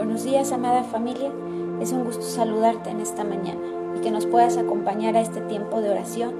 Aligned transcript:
Buenos 0.00 0.24
días, 0.24 0.50
amada 0.50 0.82
familia. 0.82 1.30
Es 1.78 1.92
un 1.92 2.04
gusto 2.04 2.22
saludarte 2.22 2.88
en 2.88 3.00
esta 3.00 3.22
mañana 3.22 3.60
y 3.94 4.00
que 4.00 4.10
nos 4.10 4.24
puedas 4.24 4.56
acompañar 4.56 5.14
a 5.14 5.20
este 5.20 5.42
tiempo 5.42 5.82
de 5.82 5.90
oración. 5.90 6.32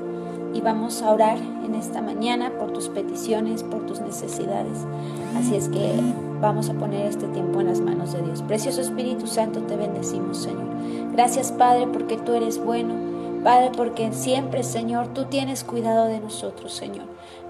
Y 0.55 0.63
vamos 0.63 1.03
a 1.03 1.13
orar 1.13 1.37
en 1.37 1.75
esta 1.75 2.01
mañana 2.01 2.53
por 2.59 2.73
tus 2.73 2.89
peticiones, 2.89 3.63
por 3.63 3.85
tus 3.85 4.01
necesidades. 4.01 4.87
Así 5.37 5.57
es 5.57 5.69
que 5.69 5.93
vamos 6.41 6.71
a 6.71 6.73
poner 6.73 7.05
este 7.05 7.27
tiempo 7.29 7.61
en 7.61 7.67
las 7.67 7.83
manos 7.83 8.15
de 8.15 8.23
Dios. 8.23 8.41
Precioso 8.41 8.81
Espíritu 8.81 9.27
Santo, 9.27 9.61
te 9.61 9.77
bendecimos, 9.77 10.39
Señor. 10.39 10.65
Gracias, 11.13 11.53
Padre, 11.53 11.87
porque 11.87 12.17
tú 12.17 12.33
eres 12.33 12.65
bueno. 12.65 12.95
Padre, 13.45 13.73
porque 13.77 14.11
siempre, 14.15 14.63
Señor, 14.63 15.09
tú 15.09 15.27
tienes 15.27 15.65
cuidado 15.65 16.07
de 16.07 16.19
nosotros, 16.19 16.73
Señor. 16.73 17.05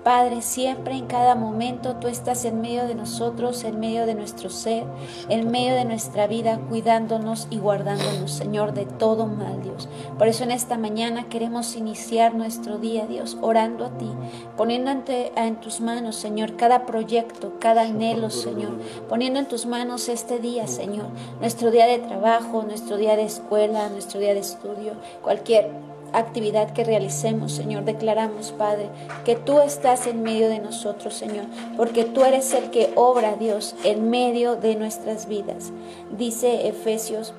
Padre, 0.04 0.40
siempre 0.40 0.94
en 0.94 1.06
cada 1.06 1.34
momento 1.34 1.96
tú 1.96 2.08
estás 2.08 2.44
en 2.46 2.60
medio 2.60 2.86
de 2.86 2.94
nosotros, 2.94 3.64
en 3.64 3.78
medio 3.78 4.06
de 4.06 4.14
nuestro 4.14 4.48
ser, 4.48 4.84
en 5.28 5.50
medio 5.50 5.74
de 5.74 5.84
nuestra 5.84 6.26
vida, 6.26 6.58
cuidándonos 6.68 7.48
y 7.50 7.58
guardándonos, 7.58 8.30
Señor, 8.30 8.72
de 8.72 8.86
todo 8.86 9.26
mal, 9.26 9.62
Dios. 9.62 9.88
Por 10.16 10.28
eso 10.28 10.44
en 10.44 10.52
esta 10.52 10.78
mañana 10.78 11.28
queremos 11.28 11.76
iniciar 11.76 12.34
nuestro 12.34 12.78
día, 12.78 13.06
Dios, 13.06 13.36
orando 13.42 13.84
a 13.84 13.98
ti, 13.98 14.10
poniendo 14.56 14.90
en 14.90 15.60
tus 15.60 15.80
manos, 15.82 16.16
Señor, 16.16 16.56
cada 16.56 16.86
proyecto, 16.86 17.54
cada 17.58 17.82
anhelo, 17.82 18.30
Señor, 18.30 18.72
poniendo 19.08 19.38
en 19.38 19.48
tus 19.48 19.66
manos 19.66 20.08
este 20.08 20.38
día, 20.38 20.66
Señor, 20.66 21.06
nuestro 21.40 21.70
día 21.70 21.86
de 21.86 21.98
trabajo, 21.98 22.62
nuestro 22.62 22.96
día 22.96 23.16
de 23.16 23.24
escuela, 23.24 23.88
nuestro 23.90 24.18
día 24.18 24.32
de 24.32 24.40
estudio, 24.40 24.94
cualquier 25.22 25.70
actividad 26.12 26.72
que 26.72 26.84
realicemos, 26.84 27.52
Señor. 27.52 27.84
Declaramos, 27.84 28.52
Padre, 28.52 28.88
que 29.24 29.36
tú 29.36 29.60
estás 29.60 30.06
en 30.06 30.22
medio 30.22 30.48
de 30.48 30.58
nosotros, 30.58 31.14
Señor, 31.14 31.46
porque 31.76 32.04
tú 32.04 32.24
eres 32.24 32.52
el 32.54 32.70
que 32.70 32.92
obra, 32.94 33.36
Dios, 33.36 33.74
en 33.84 34.10
medio 34.10 34.56
de 34.56 34.76
nuestras 34.76 35.28
vidas. 35.28 35.72
Dice 36.16 36.68
Efesios 36.68 37.34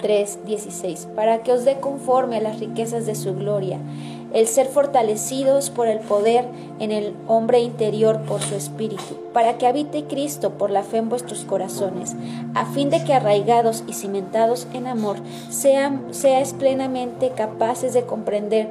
3:16, 0.00 1.06
para 1.14 1.42
que 1.42 1.52
os 1.52 1.64
dé 1.64 1.80
conforme 1.80 2.36
a 2.36 2.42
las 2.42 2.60
riquezas 2.60 3.06
de 3.06 3.14
su 3.14 3.34
gloria 3.34 3.78
el 4.34 4.46
ser 4.46 4.66
fortalecidos 4.66 5.70
por 5.70 5.88
el 5.88 6.00
poder 6.00 6.46
en 6.78 6.90
el 6.90 7.14
hombre 7.28 7.60
interior 7.60 8.22
por 8.22 8.40
su 8.40 8.54
espíritu, 8.54 9.16
para 9.32 9.58
que 9.58 9.66
habite 9.66 10.04
Cristo 10.04 10.50
por 10.50 10.70
la 10.70 10.82
fe 10.82 10.98
en 10.98 11.08
vuestros 11.08 11.44
corazones, 11.44 12.14
a 12.54 12.66
fin 12.66 12.90
de 12.90 13.04
que 13.04 13.14
arraigados 13.14 13.84
y 13.86 13.92
cimentados 13.92 14.66
en 14.72 14.86
amor, 14.86 15.16
sean, 15.50 16.06
seáis 16.10 16.52
plenamente 16.54 17.30
capaces 17.30 17.92
de 17.92 18.04
comprender 18.04 18.68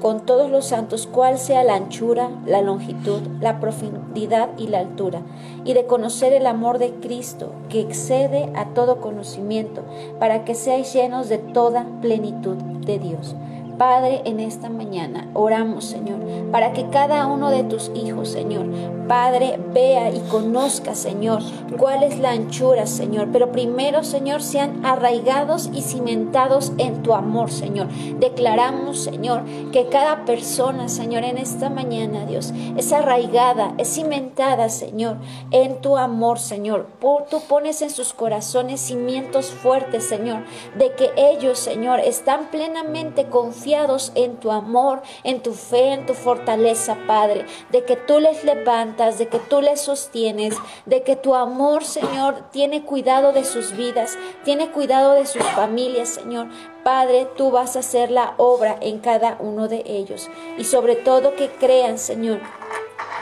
con 0.00 0.24
todos 0.24 0.50
los 0.50 0.66
santos 0.66 1.08
cuál 1.10 1.38
sea 1.38 1.64
la 1.64 1.74
anchura, 1.74 2.30
la 2.46 2.62
longitud, 2.62 3.20
la 3.40 3.60
profundidad 3.60 4.50
y 4.56 4.68
la 4.68 4.80
altura, 4.80 5.22
y 5.64 5.74
de 5.74 5.86
conocer 5.86 6.32
el 6.32 6.46
amor 6.46 6.78
de 6.78 6.90
Cristo, 6.94 7.52
que 7.68 7.80
excede 7.80 8.50
a 8.54 8.66
todo 8.74 9.00
conocimiento, 9.00 9.82
para 10.18 10.44
que 10.44 10.54
seáis 10.54 10.92
llenos 10.92 11.28
de 11.28 11.38
toda 11.38 11.86
plenitud 12.00 12.56
de 12.56 12.98
Dios. 12.98 13.34
Padre, 13.78 14.22
en 14.24 14.40
esta 14.40 14.68
mañana 14.68 15.28
oramos, 15.34 15.84
Señor, 15.84 16.18
para 16.50 16.72
que 16.72 16.88
cada 16.88 17.28
uno 17.28 17.48
de 17.48 17.62
tus 17.62 17.92
hijos, 17.94 18.28
Señor, 18.28 18.66
Padre, 19.06 19.58
vea 19.72 20.10
y 20.10 20.18
conozca, 20.28 20.96
Señor, 20.96 21.42
cuál 21.78 22.02
es 22.02 22.18
la 22.18 22.32
anchura, 22.32 22.86
Señor. 22.86 23.28
Pero 23.32 23.52
primero, 23.52 24.02
Señor, 24.02 24.42
sean 24.42 24.84
arraigados 24.84 25.70
y 25.72 25.82
cimentados 25.82 26.72
en 26.76 27.02
tu 27.04 27.14
amor, 27.14 27.52
Señor. 27.52 27.86
Declaramos, 28.18 28.98
Señor, 28.98 29.44
que 29.72 29.86
cada 29.86 30.24
persona, 30.24 30.88
Señor, 30.88 31.22
en 31.22 31.38
esta 31.38 31.70
mañana, 31.70 32.26
Dios, 32.26 32.52
es 32.76 32.92
arraigada, 32.92 33.74
es 33.78 33.94
cimentada, 33.94 34.68
Señor, 34.70 35.18
en 35.52 35.80
tu 35.80 35.96
amor, 35.96 36.40
Señor. 36.40 36.88
Tú 37.30 37.40
pones 37.48 37.80
en 37.80 37.90
sus 37.90 38.12
corazones 38.12 38.80
cimientos 38.80 39.46
fuertes, 39.46 40.04
Señor, 40.04 40.42
de 40.76 40.92
que 40.94 41.10
ellos, 41.16 41.60
Señor, 41.60 42.00
están 42.00 42.50
plenamente 42.50 43.26
confiados 43.26 43.67
en 44.14 44.36
tu 44.36 44.50
amor, 44.50 45.02
en 45.24 45.42
tu 45.42 45.52
fe, 45.52 45.92
en 45.92 46.06
tu 46.06 46.14
fortaleza, 46.14 46.96
Padre, 47.06 47.44
de 47.70 47.84
que 47.84 47.96
tú 47.96 48.18
les 48.20 48.44
levantas, 48.44 49.18
de 49.18 49.28
que 49.28 49.38
tú 49.38 49.60
les 49.60 49.80
sostienes, 49.80 50.56
de 50.86 51.02
que 51.02 51.16
tu 51.16 51.34
amor, 51.34 51.84
Señor, 51.84 52.50
tiene 52.50 52.84
cuidado 52.84 53.32
de 53.32 53.44
sus 53.44 53.76
vidas, 53.76 54.16
tiene 54.44 54.70
cuidado 54.70 55.12
de 55.12 55.26
sus 55.26 55.42
familias, 55.42 56.08
Señor. 56.08 56.48
Padre, 56.82 57.28
tú 57.36 57.50
vas 57.50 57.76
a 57.76 57.80
hacer 57.80 58.10
la 58.10 58.34
obra 58.38 58.78
en 58.80 59.00
cada 59.00 59.36
uno 59.40 59.68
de 59.68 59.82
ellos 59.86 60.30
y 60.56 60.64
sobre 60.64 60.96
todo 60.96 61.34
que 61.34 61.50
crean, 61.50 61.98
Señor, 61.98 62.40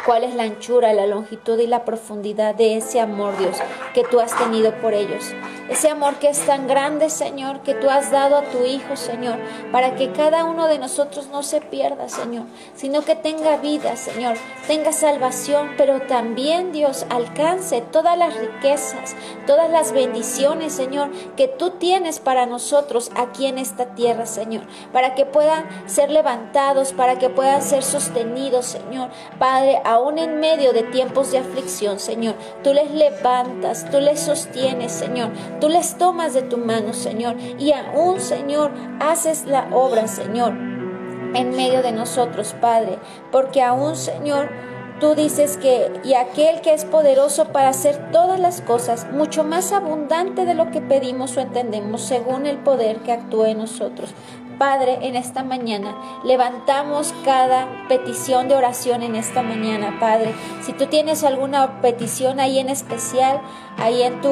cuál 0.04 0.22
es 0.22 0.34
la 0.34 0.44
anchura, 0.44 0.93
la 0.93 1.06
longitud 1.06 1.59
y 1.59 1.66
la 1.66 1.84
profundidad 1.84 2.54
de 2.54 2.76
ese 2.76 3.00
amor, 3.00 3.37
Dios, 3.38 3.56
que 3.94 4.04
tú 4.04 4.20
has 4.20 4.37
tenido 4.37 4.72
por 4.81 4.94
ellos. 4.94 5.34
Ese 5.69 5.91
amor 5.91 6.16
que 6.21 6.28
es 6.28 6.47
tan 6.47 6.69
grande, 6.69 7.10
Señor, 7.10 7.60
que 7.62 7.75
tú 7.75 7.91
has 7.91 8.12
dado 8.12 8.37
a 8.37 8.43
tu 8.43 8.65
Hijo, 8.65 8.94
Señor, 8.94 9.37
para 9.72 9.97
que 9.97 10.12
cada 10.12 10.44
uno 10.44 10.69
de 10.69 10.78
nosotros 10.78 11.27
no 11.32 11.43
se 11.43 11.60
pierda, 11.60 12.09
Señor, 12.09 12.44
sino 12.77 13.03
que 13.03 13.16
tenga 13.16 13.56
vida, 13.56 13.97
Señor, 13.97 14.37
tenga 14.69 14.93
salvación, 14.93 15.72
pero 15.76 16.03
también, 16.03 16.71
Dios, 16.71 17.05
alcance 17.10 17.81
todas 17.81 18.16
las 18.16 18.37
riquezas, 18.37 19.16
todas 19.49 19.69
las 19.69 19.91
bendiciones, 19.91 20.72
Señor, 20.72 21.10
que 21.37 21.49
tú 21.49 21.71
tienes 21.71 22.21
para 22.21 22.47
nosotros 22.47 23.10
aquí 23.16 23.47
en 23.47 23.59
esta 23.59 23.87
tierra, 23.97 24.26
Señor, 24.26 24.62
para 24.93 25.16
que 25.16 25.26
puedan 25.26 25.66
ser 25.87 26.12
levantados, 26.12 26.93
para 26.93 27.19
que 27.19 27.28
puedan 27.28 27.60
ser 27.60 27.82
sostenidos, 27.82 28.66
Señor. 28.66 29.10
Padre, 29.41 29.82
aún 29.84 30.19
en 30.19 30.38
medio 30.38 30.72
de 30.72 30.84
tiempos 30.84 31.32
de 31.32 31.38
aflicción, 31.38 31.99
Señor, 31.99 32.37
tú 32.62 32.72
les 32.72 32.93
levantas, 32.93 33.91
tú 33.91 33.99
les 33.99 34.21
sostienes, 34.21 34.93
Señor 34.93 35.31
Tú 35.61 35.69
les 35.69 35.99
tomas 35.99 36.34
de 36.34 36.43
tu 36.43 36.59
mano, 36.59 36.93
Señor, 36.93 37.37
y 37.59 37.72
aún, 37.72 38.21
Señor, 38.21 38.71
haces 39.00 39.47
la 39.47 39.69
obra, 39.72 40.06
Señor, 40.09 40.53
en 40.53 41.50
medio 41.50 41.83
de 41.83 41.93
nosotros, 41.93 42.55
Padre, 42.61 42.99
porque 43.31 43.62
aún, 43.62 43.97
Señor, 43.97 44.50
Tú 44.99 45.15
dices 45.15 45.59
que, 45.59 45.93
y 46.05 46.15
aquel 46.15 46.62
que 46.62 46.72
es 46.72 46.87
poderoso 46.87 47.49
para 47.49 47.69
hacer 47.69 48.11
todas 48.12 48.41
las 48.41 48.62
cosas, 48.62 49.06
mucho 49.12 49.44
más 49.44 49.72
abundante 49.72 50.47
de 50.47 50.55
lo 50.55 50.71
que 50.71 50.81
pedimos 50.81 51.37
o 51.37 51.41
entendemos, 51.41 52.00
según 52.00 52.47
el 52.47 52.56
poder 52.56 53.00
que 53.00 53.12
actúa 53.12 53.50
en 53.50 53.59
nosotros. 53.59 54.15
Padre, 54.59 55.00
en 55.03 55.15
esta 55.15 55.44
mañana 55.44 55.94
levantamos 56.25 57.15
cada 57.27 57.69
petición 57.88 58.49
de 58.49 58.55
oración 58.55 59.03
en 59.03 59.17
esta 59.17 59.43
mañana, 59.43 59.99
Padre. 60.00 60.34
Si 60.62 60.73
tú 60.73 60.87
tienes 60.87 61.25
alguna 61.25 61.83
petición 61.83 62.41
ahí 62.41 62.59
en 62.59 62.71
especial, 62.71 63.43
ahí 63.77 64.03
en 64.03 64.23
tu 64.23 64.31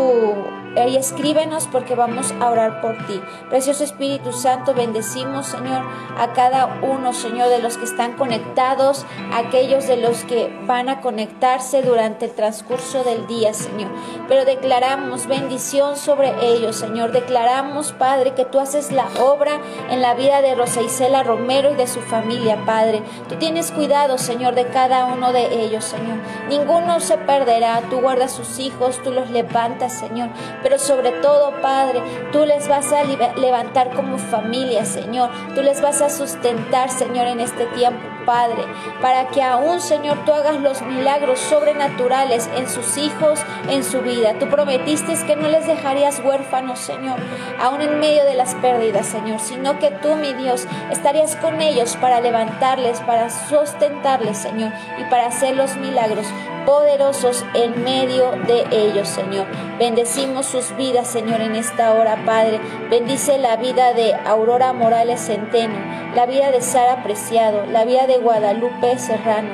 ahí 0.81 0.97
escríbenos 0.97 1.69
porque 1.69 1.95
vamos 1.95 2.33
a 2.41 2.51
orar 2.51 2.81
por 2.81 2.97
ti. 3.07 3.21
Precioso 3.49 3.85
Espíritu 3.85 4.33
Santo, 4.33 4.75
bendecimos, 4.75 5.47
Señor, 5.47 5.83
a 6.19 6.33
cada 6.33 6.81
uno, 6.83 7.13
Señor, 7.13 7.49
de 7.49 7.61
los 7.61 7.77
que 7.77 7.85
están 7.85 8.13
conectados, 8.15 9.07
aquellos 9.33 9.87
de 9.87 9.97
los 9.97 10.25
que 10.25 10.57
van 10.67 10.89
a 10.89 11.01
conectarse 11.01 11.83
durante 11.83 12.27
el 12.27 12.33
transcurso 12.33 13.05
del 13.05 13.27
día, 13.27 13.55
Señor. 13.55 13.91
Pero 14.29 14.45
declaramos 14.45 15.27
bendición 15.27 15.97
sobre 15.97 16.35
ellos, 16.43 16.77
Señor. 16.77 17.13
Declaramos, 17.13 17.93
Padre, 17.93 18.35
que 18.35 18.45
tú 18.45 18.59
haces 18.61 18.93
la 18.93 19.07
obra 19.21 19.61
en 19.91 20.03
la 20.03 20.15
vida 20.15 20.43
de 20.43 20.55
Rosa 20.55 20.83
Isela 20.83 21.23
Romero 21.23 21.73
y 21.73 21.77
de 21.77 21.87
su 21.87 22.01
familia, 22.01 22.65
Padre. 22.65 23.03
Tú 23.29 23.37
tienes 23.37 23.71
cuidado, 23.71 24.19
Señor, 24.19 24.55
de 24.55 24.67
cada 24.67 25.07
uno 25.07 25.33
de 25.33 25.65
ellos, 25.65 25.85
Señor. 25.85 26.19
Ninguno 26.49 27.01
se 27.01 27.19
perderá. 27.19 27.83
Tú 27.91 28.01
guardas 28.01 28.33
sus 28.33 28.59
hijos, 28.59 29.01
tú 29.03 29.11
los 29.11 29.31
levantas, 29.31 29.93
Señor. 29.93 30.31
Pero 30.65 30.79
sobre 30.79 31.13
todo, 31.21 31.53
Padre, 31.61 32.03
tú 32.33 32.45
les 32.47 32.67
vas 32.69 32.91
a 32.93 33.05
levantar 33.05 33.91
como 33.91 34.17
familia, 34.17 34.87
Señor. 34.87 35.29
Tú 35.55 35.61
les 35.61 35.83
vas 35.83 36.01
a 36.01 36.09
sustentar, 36.09 36.91
Señor, 36.91 37.27
en 37.27 37.41
este 37.41 37.67
tiempo. 37.67 38.14
Padre, 38.25 38.65
para 39.01 39.29
que 39.29 39.43
aún, 39.43 39.81
Señor, 39.81 40.25
tú 40.25 40.33
hagas 40.33 40.57
los 40.61 40.83
milagros 40.83 41.39
sobrenaturales 41.39 42.49
en 42.57 42.69
sus 42.69 42.97
hijos, 42.97 43.41
en 43.69 43.85
su 43.85 44.01
vida. 44.01 44.35
Tú 44.39 44.49
prometiste 44.49 45.15
que 45.27 45.37
no 45.37 45.49
les 45.49 45.67
dejarías 45.67 46.21
huérfanos, 46.25 46.79
Señor, 46.79 47.19
aún 47.61 47.81
en 47.81 48.01
medio 48.01 48.25
de 48.25 48.35
las 48.35 48.55
pérdidas, 48.57 49.07
Señor, 49.07 49.39
sino 49.41 49.79
que 49.79 49.91
tú, 49.91 50.17
mi 50.17 50.33
Dios, 50.35 50.67
estarías 50.91 51.37
con 51.37 51.61
ellos 51.61 51.97
para 52.01 52.21
levantarles, 52.21 53.01
para 53.01 53.31
sustentarles, 53.31 54.39
Señor, 54.39 54.73
y 54.99 55.05
para 55.05 55.27
hacer 55.27 55.57
los 55.57 55.77
milagros 55.77 56.27
poderosos 56.65 57.45
en 57.55 57.85
medio 57.85 58.31
de 58.47 58.65
ellos, 58.71 59.09
Señor. 59.09 59.47
Bendecimos 59.79 60.47
sus 60.47 60.75
vidas, 60.77 61.09
Señor, 61.09 61.41
en 61.41 61.57
esta 61.57 61.93
hora, 61.93 62.25
Padre. 62.25 62.61
Bendice 62.91 63.39
la 63.39 63.57
vida 63.57 63.93
de 63.93 64.15
Aurora 64.15 64.73
Morales 64.73 65.21
Centeno, 65.21 65.75
la 66.15 66.27
vida 66.27 66.51
de 66.53 66.61
Sara 66.61 67.03
Preciado, 67.03 67.67
la 67.67 67.85
vida 67.85 68.07
de 68.07 68.19
Guadalupe 68.19 68.99
Serrano, 68.99 69.51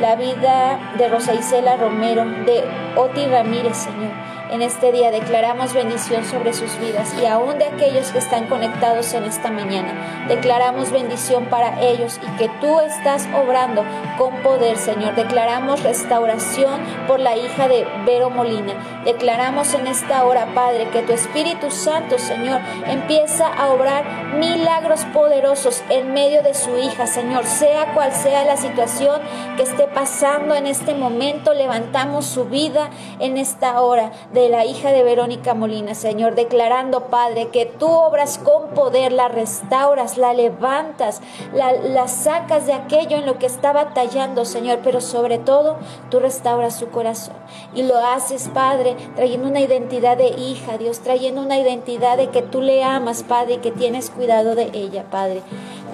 la 0.00 0.16
vida 0.16 0.94
de 0.98 1.08
Rosa 1.08 1.34
Isela 1.34 1.76
Romero, 1.76 2.24
de 2.24 2.64
Oti 2.96 3.26
Ramírez, 3.26 3.76
Señor 3.76 4.33
en 4.50 4.62
este 4.62 4.92
día. 4.92 5.10
Declaramos 5.10 5.72
bendición 5.72 6.24
sobre 6.24 6.52
sus 6.52 6.78
vidas 6.78 7.14
y 7.20 7.26
aún 7.26 7.58
de 7.58 7.66
aquellos 7.66 8.10
que 8.10 8.18
están 8.18 8.46
conectados 8.46 9.12
en 9.14 9.24
esta 9.24 9.50
mañana. 9.50 10.26
Declaramos 10.28 10.90
bendición 10.90 11.46
para 11.46 11.80
ellos 11.82 12.20
y 12.22 12.36
que 12.38 12.48
tú 12.60 12.80
estás 12.80 13.26
obrando 13.34 13.84
con 14.18 14.34
poder, 14.42 14.76
Señor. 14.76 15.14
Declaramos 15.14 15.82
restauración 15.82 16.80
por 17.06 17.20
la 17.20 17.36
hija 17.36 17.68
de 17.68 17.86
Vero 18.04 18.30
Molina. 18.30 19.02
Declaramos 19.04 19.74
en 19.74 19.86
esta 19.86 20.24
hora, 20.24 20.46
Padre, 20.54 20.88
que 20.90 21.02
tu 21.02 21.12
Espíritu 21.12 21.70
Santo, 21.70 22.18
Señor, 22.18 22.60
empieza 22.86 23.46
a 23.46 23.72
obrar 23.72 24.04
milagros 24.38 25.04
poderosos 25.12 25.82
en 25.90 26.12
medio 26.12 26.42
de 26.42 26.54
su 26.54 26.76
hija, 26.78 27.06
Señor. 27.06 27.44
Sea 27.44 27.92
cual 27.94 28.12
sea 28.12 28.44
la 28.44 28.56
situación 28.56 29.20
que 29.56 29.62
esté 29.62 29.86
pasando 29.86 30.54
en 30.54 30.66
este 30.66 30.94
momento, 30.94 31.54
levantamos 31.54 32.26
su 32.26 32.46
vida 32.46 32.90
en 33.18 33.36
esta 33.36 33.80
hora 33.80 34.10
de 34.32 34.43
la 34.48 34.64
hija 34.64 34.92
de 34.92 35.02
Verónica 35.02 35.54
Molina, 35.54 35.94
Señor, 35.94 36.34
declarando, 36.34 37.06
Padre, 37.06 37.48
que 37.48 37.66
tú 37.66 37.88
obras 37.88 38.38
con 38.38 38.70
poder, 38.70 39.12
la 39.12 39.28
restauras, 39.28 40.18
la 40.18 40.32
levantas, 40.34 41.20
la, 41.52 42.08
sacas 42.08 42.66
de 42.66 42.72
aquello 42.72 43.16
en 43.16 43.26
lo 43.26 43.38
que 43.38 43.46
está 43.46 43.72
batallando, 43.72 44.44
Señor, 44.44 44.80
pero 44.82 45.00
sobre 45.00 45.38
todo 45.38 45.76
tú 46.10 46.20
restauras 46.20 46.76
su 46.76 46.88
corazón. 46.88 47.34
Y 47.74 47.82
lo 47.82 47.98
haces, 47.98 48.48
Padre, 48.52 48.96
trayendo 49.16 49.48
una 49.48 49.60
identidad 49.60 50.16
de 50.16 50.28
hija, 50.28 50.78
Dios, 50.78 51.00
trayendo 51.00 51.40
una 51.40 51.58
identidad 51.58 52.16
de 52.16 52.28
que 52.28 52.42
tú 52.42 52.60
le 52.60 52.84
amas, 52.84 53.22
Padre, 53.22 53.54
y 53.54 53.58
que 53.58 53.70
tienes 53.70 54.10
cuidado 54.10 54.54
de 54.54 54.70
ella, 54.72 55.04
Padre. 55.10 55.42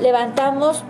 Levantamos 0.00 0.82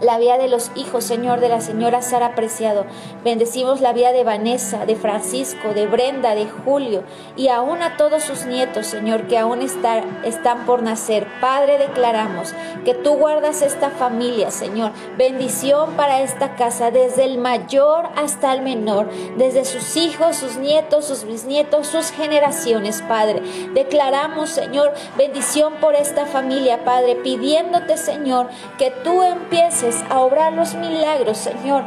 la 0.00 0.18
vida 0.18 0.38
de 0.38 0.48
los 0.48 0.70
hijos, 0.74 1.04
Señor, 1.04 1.40
de 1.40 1.48
la 1.48 1.60
señora 1.60 2.02
Sara 2.02 2.34
Preciado. 2.34 2.86
Bendecimos 3.24 3.80
la 3.80 3.92
vida 3.92 4.12
de 4.12 4.24
Vanessa, 4.24 4.86
de 4.86 4.96
Francisco, 4.96 5.74
de 5.74 5.86
Brenda, 5.86 6.34
de 6.34 6.46
Julio 6.46 7.02
y 7.36 7.48
aún 7.48 7.82
a 7.82 7.96
todos 7.96 8.22
sus 8.22 8.46
nietos, 8.46 8.86
Señor, 8.86 9.26
que 9.26 9.38
aún 9.38 9.60
están 9.62 10.66
por 10.66 10.82
nacer. 10.82 11.26
Padre, 11.40 11.78
declaramos 11.78 12.54
que 12.84 12.94
tú 12.94 13.14
guardas 13.14 13.62
esta 13.62 13.90
familia, 13.90 14.50
Señor. 14.50 14.92
Bendición 15.16 15.92
para 15.94 16.20
esta 16.20 16.54
casa, 16.54 16.90
desde 16.90 17.24
el 17.24 17.38
mayor 17.38 18.08
hasta 18.16 18.52
el 18.52 18.62
menor, 18.62 19.08
desde 19.36 19.64
sus 19.64 19.96
hijos, 19.96 20.36
sus 20.36 20.56
nietos, 20.56 21.06
sus 21.06 21.24
bisnietos, 21.24 21.86
sus 21.86 22.10
generaciones, 22.10 23.02
Padre. 23.02 23.42
Declaramos, 23.74 24.50
Señor, 24.50 24.92
bendición 25.16 25.74
por 25.80 25.94
esta 25.94 26.26
familia, 26.26 26.84
Padre, 26.84 27.16
pidiéndote, 27.16 27.96
Señor, 27.96 28.48
que 28.78 28.90
tú 28.90 29.22
empieces 29.22 29.87
a 30.10 30.20
obrar 30.20 30.52
los 30.52 30.74
milagros, 30.74 31.38
Señor, 31.38 31.84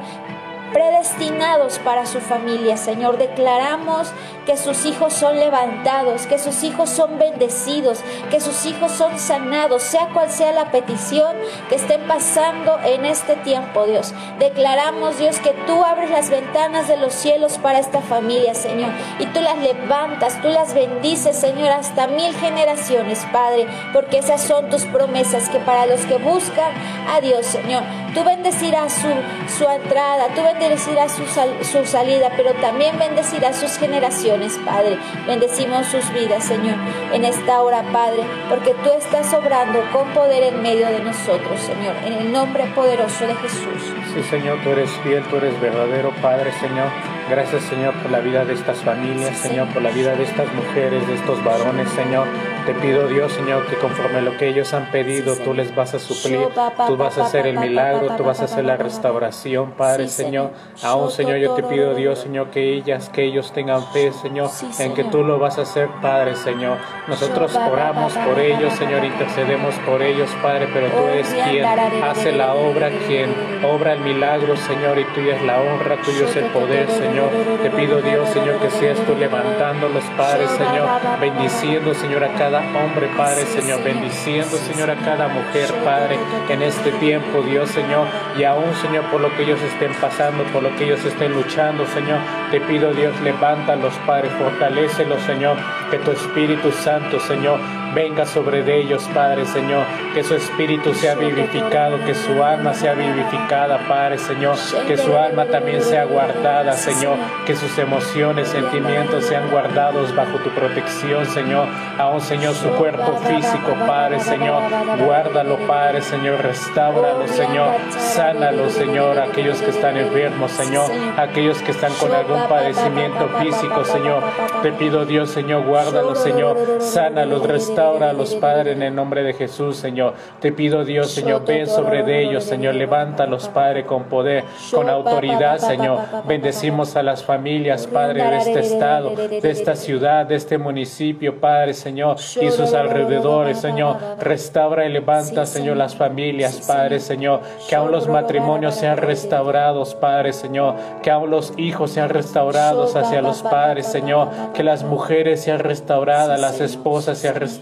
predestinados 0.74 1.80
para 1.80 2.06
su 2.06 2.20
familia, 2.20 2.78
Señor. 2.78 3.18
Declaramos 3.18 4.12
que 4.46 4.58
sus 4.58 4.86
hijos 4.86 5.14
son 5.14 5.40
levantados, 5.40 6.26
que 6.28 6.40
sus 6.40 6.64
hijos 6.64 6.90
son 6.90 7.20
bendecidos, 7.20 8.00
que 8.30 8.40
sus 8.40 8.66
hijos 8.66 8.92
son 8.92 9.20
sanados, 9.20 9.84
sea 9.84 10.10
cual 10.14 10.30
sea 10.30 10.52
la 10.52 10.72
petición 10.72 11.36
que 11.70 11.76
estén 11.76 12.08
pasando 12.08 12.80
en 12.84 13.06
este 13.06 13.36
tiempo, 13.38 13.86
Dios. 13.86 14.14
Declaramos, 14.40 15.18
Dios, 15.18 15.40
que 15.40 15.52
tú 15.68 15.84
abres 15.84 16.10
las 16.10 16.30
ventanas 16.30 16.88
de 16.88 16.98
los 16.98 17.14
cielos 17.14 17.58
para 17.58 17.80
esta 17.80 18.02
familia, 18.02 18.54
Señor, 18.56 18.92
y 19.20 19.26
tú 19.28 19.42
las 19.42 19.58
levantas, 19.58 20.42
tú 20.42 20.50
las 20.50 20.74
bendices, 20.74 21.36
Señor, 21.36 21.70
hasta 21.70 22.08
mil 22.08 22.34
generaciones, 22.36 23.26
Padre, 23.32 23.68
porque 23.94 24.20
esas 24.20 24.42
son 24.42 24.70
tus 24.70 24.86
promesas, 24.86 25.50
que 25.50 25.60
para 25.60 25.86
los 25.86 26.02
que 26.06 26.18
buscan 26.18 26.72
a 27.10 27.22
Dios, 27.22 27.46
Señor, 27.46 27.84
tú 28.14 28.24
bendecirás 28.24 28.94
su, 28.94 29.10
su 29.58 29.70
entrada, 29.70 30.28
tú 30.36 30.42
bendecirás 30.44 31.12
su, 31.12 31.26
su 31.64 31.86
salida, 31.86 32.30
pero 32.36 32.54
también 32.56 32.98
bendecirás 32.98 33.58
sus 33.58 33.78
generaciones 33.78 34.60
Padre. 34.66 34.98
Bendecimos 35.28 35.88
sus 35.88 36.12
vidas, 36.14 36.44
Señor, 36.44 36.76
en 37.14 37.26
esta 37.26 37.62
hora, 37.62 37.84
Padre, 37.92 38.24
porque 38.50 38.74
tú 38.84 38.92
estás 38.98 39.34
obrando 39.34 39.80
con 39.92 40.08
poder 40.14 40.44
en 40.44 40.62
medio 40.62 40.88
de 40.88 41.00
nosotros, 41.00 41.60
Señor, 41.60 41.96
en 42.06 42.14
el 42.14 42.32
nombre 42.32 42.66
poderoso 42.76 43.28
de 43.28 43.36
Jesús. 43.36 43.94
Sí, 44.14 44.24
Señor, 44.30 44.60
tú 44.64 44.70
eres 44.70 44.90
fiel, 45.04 45.24
tú 45.24 45.38
eres 45.38 45.60
verdadero, 45.60 46.12
Padre, 46.22 46.52
Señor. 46.60 46.90
Gracias, 47.32 47.64
Señor, 47.64 47.94
por 47.94 48.12
la 48.12 48.20
vida 48.20 48.44
de 48.44 48.54
estas 48.54 48.80
familias, 48.80 49.38
Señor, 49.38 49.70
por 49.70 49.82
la 49.82 49.92
vida 49.92 50.14
de 50.18 50.24
estas 50.24 50.54
mujeres, 50.54 51.08
de 51.08 51.14
estos 51.14 51.42
varones, 51.46 51.90
Señor. 51.92 52.28
Te 52.66 52.74
pido, 52.74 53.08
Dios, 53.08 53.32
Señor, 53.32 53.66
que 53.68 53.78
conforme 53.78 54.18
a 54.18 54.22
lo 54.22 54.38
que 54.38 54.50
ellos 54.50 54.74
han 54.74 54.92
pedido, 54.92 55.38
tú 55.38 55.54
les 55.54 55.74
vas 55.74 55.94
a 55.94 56.00
suplir, 56.00 56.40
tú 56.88 56.98
vas 56.98 57.18
a 57.18 57.24
hacer 57.24 57.48
el 57.48 57.58
milagro, 57.58 58.18
tú 58.18 58.26
vas 58.26 58.42
a 58.42 58.46
hacer 58.46 58.66
la 58.66 58.76
restauración, 58.76 59.72
Padre, 59.72 60.10
Señor. 60.10 60.52
Aún, 60.84 61.10
Señor, 61.10 61.38
yo 61.38 61.56
te 61.56 61.64
pido, 61.64 61.96
Dios, 61.96 62.20
Señor, 62.20 62.50
que 62.50 62.74
ellas, 62.74 63.08
que 63.08 63.24
ellos 63.24 63.54
tengan 63.54 63.82
fe, 63.94 64.12
Señor, 64.12 64.50
en 64.78 64.94
que 64.94 65.06
tú 65.06 65.24
lo 65.24 65.40
vas 65.40 65.58
a 65.58 65.62
hacer, 65.62 65.88
Padre, 66.02 66.36
Señor. 66.36 66.80
Nosotros 67.08 67.56
oramos 67.56 68.14
por 68.14 68.40
ellos, 68.40 68.74
Señor, 68.74 69.06
intercedemos 69.06 69.74
por 69.86 70.02
ellos, 70.02 70.30
Padre, 70.44 70.68
pero 70.74 70.88
tú 70.88 71.08
eres 71.08 71.34
quien 71.50 71.66
hace 71.66 72.34
la 72.34 72.56
obra, 72.56 72.90
quien 73.08 73.34
obra 73.64 73.94
el 73.94 74.02
milagro, 74.02 74.58
Señor, 74.58 75.00
y 75.00 75.06
tuya 75.16 75.38
es 75.38 75.44
la 75.44 75.62
honra, 75.62 75.96
tuyo 76.04 76.26
es 76.26 76.36
el 76.36 76.46
poder, 76.48 76.90
Señor. 76.92 77.21
Te 77.62 77.70
pido, 77.70 78.02
Dios, 78.02 78.30
Señor, 78.30 78.60
que 78.60 78.70
seas 78.70 79.00
tú 79.06 79.16
levantándolos, 79.16 80.04
Padre, 80.18 80.48
Señor, 80.48 80.88
bendiciendo, 81.20 81.94
Señor, 81.94 82.24
a 82.24 82.34
cada 82.34 82.60
hombre, 82.60 83.10
Padre, 83.16 83.46
Señor, 83.46 83.84
bendiciendo, 83.84 84.58
Señor, 84.58 84.90
a 84.90 84.96
cada 84.96 85.28
mujer, 85.28 85.74
Padre, 85.84 86.18
en 86.50 86.62
este 86.62 86.92
tiempo, 86.94 87.42
Dios, 87.42 87.70
Señor, 87.70 88.08
y 88.38 88.44
aún, 88.44 88.74
Señor, 88.76 89.06
por 89.06 89.22
lo 89.22 89.36
que 89.36 89.44
ellos 89.44 89.62
estén 89.62 89.94
pasando, 89.96 90.44
por 90.46 90.64
lo 90.64 90.76
que 90.76 90.86
ellos 90.86 91.04
estén 91.06 91.34
luchando, 91.34 91.86
Señor, 91.88 92.20
te 92.52 92.60
pido, 92.60 92.94
Dios, 92.94 93.20
levántalos, 93.22 93.94
Padre, 94.06 94.30
fortalécelos, 94.32 95.22
Señor, 95.22 95.56
que 95.90 95.98
tu 96.00 96.12
Espíritu 96.12 96.70
Santo, 96.74 97.18
Señor, 97.22 97.60
venga 97.94 98.26
sobre 98.26 98.64
de 98.64 98.82
ellos, 98.82 99.08
Padre 99.14 99.46
Señor, 99.46 99.86
que 100.14 100.24
su 100.24 100.36
espíritu 100.36 100.94
sea 100.94 101.16
vivificado, 101.16 102.04
que 102.06 102.14
su 102.14 102.44
alma 102.44 102.74
sea 102.74 102.94
vivificada, 102.94 103.80
Padre 103.88 104.18
Señor, 104.18 104.56
que 104.88 104.98
su 104.98 105.18
alma 105.18 105.46
también 105.46 105.82
sea 105.82 106.06
guardada, 106.06 106.74
Señor, 106.74 107.18
que 107.46 107.56
sus 107.56 107.78
emociones, 107.78 108.48
sentimientos 108.50 109.26
sean 109.26 109.50
guardados 109.50 110.16
bajo 110.16 110.38
tu 110.38 110.50
protección, 110.52 111.26
Señor, 111.26 111.68
aún, 111.98 112.22
Señor, 112.22 112.54
su 112.56 112.70
cuerpo 112.70 113.18
físico, 113.18 113.76
Padre 113.86 114.20
Señor, 114.20 114.64
guárdalo, 115.00 115.58
Padre 115.68 116.02
Señor, 116.02 116.42
restáuralo, 116.42 117.28
Señor, 117.28 117.76
sánalo, 117.90 118.70
Señor, 118.70 119.20
aquellos 119.20 119.62
que 119.62 119.72
están 119.72 119.98
enfermos, 119.98 120.52
Señor, 120.52 120.90
aquellos 121.18 121.62
que 121.62 121.72
están 121.72 121.94
con 121.96 122.14
algún 122.14 122.41
padecimiento 122.48 123.30
físico, 123.40 123.86
Señor, 123.86 124.24
te 124.62 124.72
pido, 124.72 125.06
Dios, 125.06 125.30
Señor, 125.30 125.66
guárdalo, 125.66 126.16
Señor, 126.16 126.58
sánalos, 126.80 127.46
restáuralos, 127.48 128.36
padres 128.36 128.76
en 128.76 128.84
el 128.84 128.96
nombre 128.96 129.24
de 129.24 129.34
Jesús, 129.34 129.78
Señor. 129.78 130.14
Te 130.40 130.52
pido, 130.52 130.84
Dios, 130.84 131.12
Señor, 131.12 131.46
ven 131.46 131.68
sobre 131.68 132.04
de 132.04 132.24
ellos, 132.24 132.44
Señor. 132.44 132.76
Levántalos, 132.76 133.48
Padre, 133.50 133.86
con 133.86 134.06
poder, 134.06 134.44
con 134.74 134.90
autoridad, 134.90 135.58
Señor. 135.58 136.00
Bendecimos 136.26 136.96
a 136.96 137.04
las 137.04 137.24
familias, 137.24 137.88
Padre, 137.88 138.24
de 138.24 138.38
este 138.38 138.60
estado, 138.60 139.16
de 139.16 139.50
esta 139.50 139.76
ciudad, 139.76 140.26
de 140.26 140.36
este 140.36 140.58
municipio, 140.58 141.40
Padre, 141.40 141.74
Señor, 141.74 142.18
y 142.42 142.50
sus 142.50 142.74
alrededores, 142.74 143.60
Señor. 143.60 143.98
Restaura 144.20 144.86
y 144.86 144.90
levanta, 144.90 145.46
Señor, 145.46 145.78
las 145.78 145.96
familias, 145.96 146.66
Padre, 146.68 147.00
Señor. 147.00 147.42
Que 147.70 147.76
aún 147.76 147.92
los 147.92 148.08
matrimonios 148.08 148.76
sean 148.76 148.98
restaurados, 148.98 149.96
Padre, 149.96 150.34
Señor. 150.34 150.76
Que 151.02 151.12
aún 151.12 151.30
los 151.30 151.54
hijos 151.58 151.92
sean 151.92 152.10
restaurados 152.10 152.31
hacia 152.36 153.22
los 153.22 153.42
padres, 153.42 153.88
Señor. 153.88 154.30
Que 154.54 154.64
las 154.64 154.84
mujeres 154.84 155.42
sean 155.42 155.60
restauradas, 155.60 156.40
las 156.40 156.60
esposas 156.60 157.18
sean 157.18 157.36
restauradas 157.36 157.62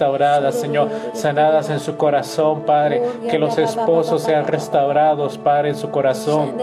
Señor, 0.52 0.90
sanadas 1.14 1.70
en 1.70 1.80
su 1.80 1.98
corazón, 1.98 2.62
Padre. 2.62 3.04
Que 3.30 3.40
los 3.40 3.58
esposos 3.58 4.24
sean 4.24 4.48
restaurados, 4.48 5.38
Padre, 5.38 5.70
en 5.70 5.76
su 5.76 5.90
corazón. 5.90 6.54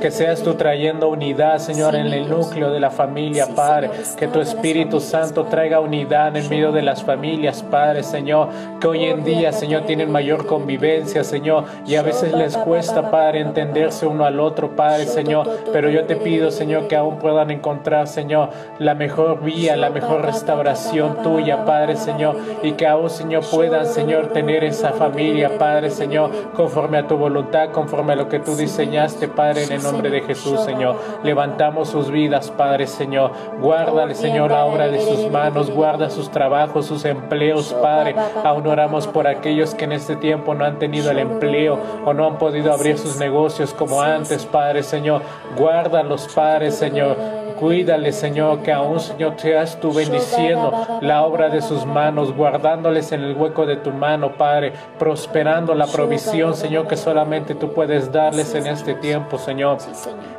Que 0.00 0.10
seas 0.10 0.42
tú 0.42 0.54
trayendo 0.54 1.08
unidad, 1.08 1.58
Señor, 1.58 1.94
en 1.94 2.06
el 2.06 2.28
núcleo 2.28 2.70
de 2.70 2.80
la 2.80 2.90
familia, 2.90 3.48
Padre. 3.54 3.90
Que 4.16 4.28
tu 4.28 4.40
Espíritu 4.40 5.00
Santo 5.00 5.44
traiga 5.44 5.80
unidad 5.80 6.36
en 6.36 6.48
medio 6.48 6.72
de 6.72 6.82
las 6.82 7.02
familias, 7.02 7.62
Padre, 7.62 8.02
Señor. 8.02 8.48
Que 8.80 8.88
hoy 8.88 9.04
en 9.04 9.24
día, 9.24 9.52
Señor, 9.52 9.82
tienen 9.82 10.10
mayor 10.10 10.46
convivencia, 10.46 11.24
Señor. 11.24 11.64
Y 11.86 11.96
a 11.96 12.02
veces 12.02 12.32
les 12.34 12.56
cuesta, 12.56 13.10
Padre, 13.10 13.40
entenderse 13.40 14.06
uno 14.06 14.24
al 14.24 14.40
otro, 14.40 14.76
Padre, 14.76 15.06
Señor. 15.06 15.48
Pero 15.72 15.88
yo 15.90 16.04
te 16.04 16.16
pido, 16.16 16.50
Señor, 16.50 16.88
que 16.88 16.96
aún 17.04 17.18
puedan 17.18 17.50
encontrar, 17.50 18.08
Señor, 18.08 18.50
la 18.78 18.94
mejor 18.94 19.42
vía, 19.42 19.76
la 19.76 19.90
mejor 19.90 20.24
restauración 20.24 21.22
tuya, 21.22 21.64
Padre 21.64 21.96
Señor, 21.96 22.36
y 22.62 22.72
que 22.72 22.86
aún, 22.86 23.10
Señor, 23.10 23.44
puedan, 23.50 23.86
Señor, 23.86 24.28
tener 24.28 24.64
esa 24.64 24.92
familia, 24.92 25.58
Padre 25.58 25.90
Señor, 25.90 26.30
conforme 26.54 26.98
a 26.98 27.06
tu 27.06 27.16
voluntad, 27.16 27.70
conforme 27.70 28.14
a 28.14 28.16
lo 28.16 28.28
que 28.28 28.40
tú 28.40 28.56
diseñaste, 28.56 29.28
Padre, 29.28 29.64
en 29.64 29.72
el 29.72 29.82
nombre 29.82 30.10
de 30.10 30.22
Jesús, 30.22 30.60
Señor. 30.60 30.96
Levantamos 31.22 31.88
sus 31.88 32.10
vidas, 32.10 32.50
Padre 32.50 32.86
Señor. 32.86 33.32
Guárdale, 33.60 34.14
Señor, 34.14 34.50
la 34.50 34.64
obra 34.64 34.88
de 34.88 35.00
sus 35.00 35.30
manos, 35.30 35.70
guarda 35.70 36.10
sus 36.10 36.30
trabajos, 36.30 36.86
sus 36.86 37.04
empleos, 37.04 37.74
Padre. 37.82 38.14
Aún 38.44 38.66
oramos 38.66 39.06
por 39.06 39.26
aquellos 39.26 39.74
que 39.74 39.84
en 39.84 39.92
este 39.92 40.16
tiempo 40.16 40.54
no 40.54 40.64
han 40.64 40.78
tenido 40.78 41.10
el 41.10 41.18
empleo 41.18 41.78
o 42.04 42.12
no 42.14 42.26
han 42.26 42.38
podido 42.38 42.72
abrir 42.72 42.98
sus 42.98 43.18
negocios 43.18 43.74
como 43.74 44.00
antes, 44.00 44.46
Padre 44.46 44.82
Señor. 44.82 45.22
Guárdalos, 45.56 46.28
Padre 46.34 46.70
Señor. 46.70 46.83
Cuídale, 47.58 48.12
Señor, 48.12 48.62
que 48.62 48.72
aún, 48.72 48.98
Señor, 48.98 49.34
seas 49.36 49.78
tú 49.80 49.92
bendiciendo 49.92 50.72
la 51.00 51.22
obra 51.22 51.48
de 51.48 51.62
sus 51.62 51.86
manos, 51.86 52.34
guardándoles 52.34 53.12
en 53.12 53.22
el 53.22 53.36
hueco 53.36 53.64
de 53.64 53.76
tu 53.76 53.90
mano, 53.92 54.32
Padre, 54.32 54.72
prosperando 54.98 55.74
la 55.74 55.86
provisión, 55.86 56.54
Señor, 56.54 56.88
que 56.88 56.96
solamente 56.96 57.54
tú 57.54 57.72
puedes 57.72 58.10
darles 58.10 58.54
en 58.54 58.66
este 58.66 58.94
tiempo, 58.94 59.38
Señor. 59.38 59.78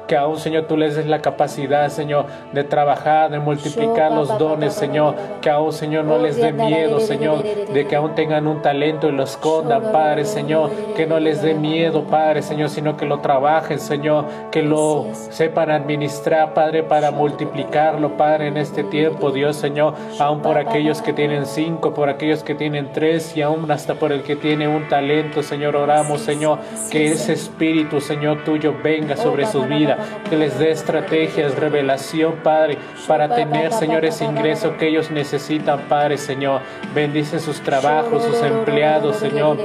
Que 0.07 0.15
aún, 0.15 0.37
Señor, 0.37 0.65
tú 0.65 0.77
les 0.77 0.95
des 0.95 1.07
la 1.07 1.21
capacidad, 1.21 1.89
Señor, 1.89 2.25
de 2.53 2.63
trabajar, 2.63 3.31
de 3.31 3.39
multiplicar 3.39 4.11
los 4.11 4.37
dones, 4.37 4.73
Señor. 4.73 5.15
Que 5.41 5.49
aún, 5.49 5.73
Señor, 5.73 6.05
no 6.05 6.19
les 6.19 6.37
dé 6.37 6.53
miedo, 6.53 6.99
Señor, 6.99 7.43
de 7.43 7.87
que 7.87 7.95
aún 7.95 8.13
tengan 8.13 8.45
un 8.45 8.61
talento 8.61 9.07
y 9.07 9.11
lo 9.11 9.23
escondan, 9.23 9.91
Padre, 9.91 10.25
Señor. 10.25 10.69
Que 10.95 11.07
no 11.07 11.19
les 11.19 11.41
dé 11.41 11.55
miedo, 11.55 12.03
Padre, 12.03 12.43
Señor, 12.43 12.69
sino 12.69 12.97
que 12.97 13.07
lo 13.07 13.19
trabajen, 13.19 13.79
Señor. 13.79 14.25
Que 14.51 14.61
lo 14.61 15.07
sepan 15.13 15.71
administrar, 15.71 16.53
Padre, 16.53 16.83
para 16.83 17.09
multiplicarlo, 17.09 18.15
Padre, 18.15 18.47
en 18.47 18.57
este 18.57 18.83
tiempo, 18.83 19.31
Dios, 19.31 19.55
Señor. 19.55 19.95
Aún 20.19 20.41
por 20.41 20.59
aquellos 20.59 21.01
que 21.01 21.13
tienen 21.13 21.47
cinco, 21.47 21.95
por 21.95 22.09
aquellos 22.09 22.43
que 22.43 22.53
tienen 22.53 22.91
tres 22.93 23.35
y 23.35 23.41
aún 23.41 23.71
hasta 23.71 23.95
por 23.95 24.11
el 24.11 24.21
que 24.21 24.35
tiene 24.35 24.67
un 24.67 24.87
talento, 24.87 25.41
Señor. 25.41 25.75
Oramos, 25.75 26.21
Señor, 26.21 26.59
que 26.91 27.07
ese 27.07 27.33
espíritu, 27.33 27.99
Señor, 27.99 28.43
tuyo 28.43 28.75
venga 28.83 29.17
sobre 29.17 29.47
sus 29.47 29.67
vidas 29.67 29.94
que 30.29 30.37
les 30.37 30.57
dé 30.59 30.71
estrategias, 30.71 31.55
revelación, 31.55 32.35
Padre, 32.43 32.77
para 33.07 33.33
tener, 33.35 33.71
Señor, 33.73 34.05
ese 34.05 34.25
ingreso 34.25 34.77
que 34.77 34.87
ellos 34.87 35.11
necesitan, 35.11 35.81
Padre, 35.89 36.17
Señor. 36.17 36.61
Bendice 36.93 37.39
sus 37.39 37.61
trabajos, 37.61 38.23
sus 38.23 38.41
empleados, 38.41 39.17
Señor. 39.17 39.57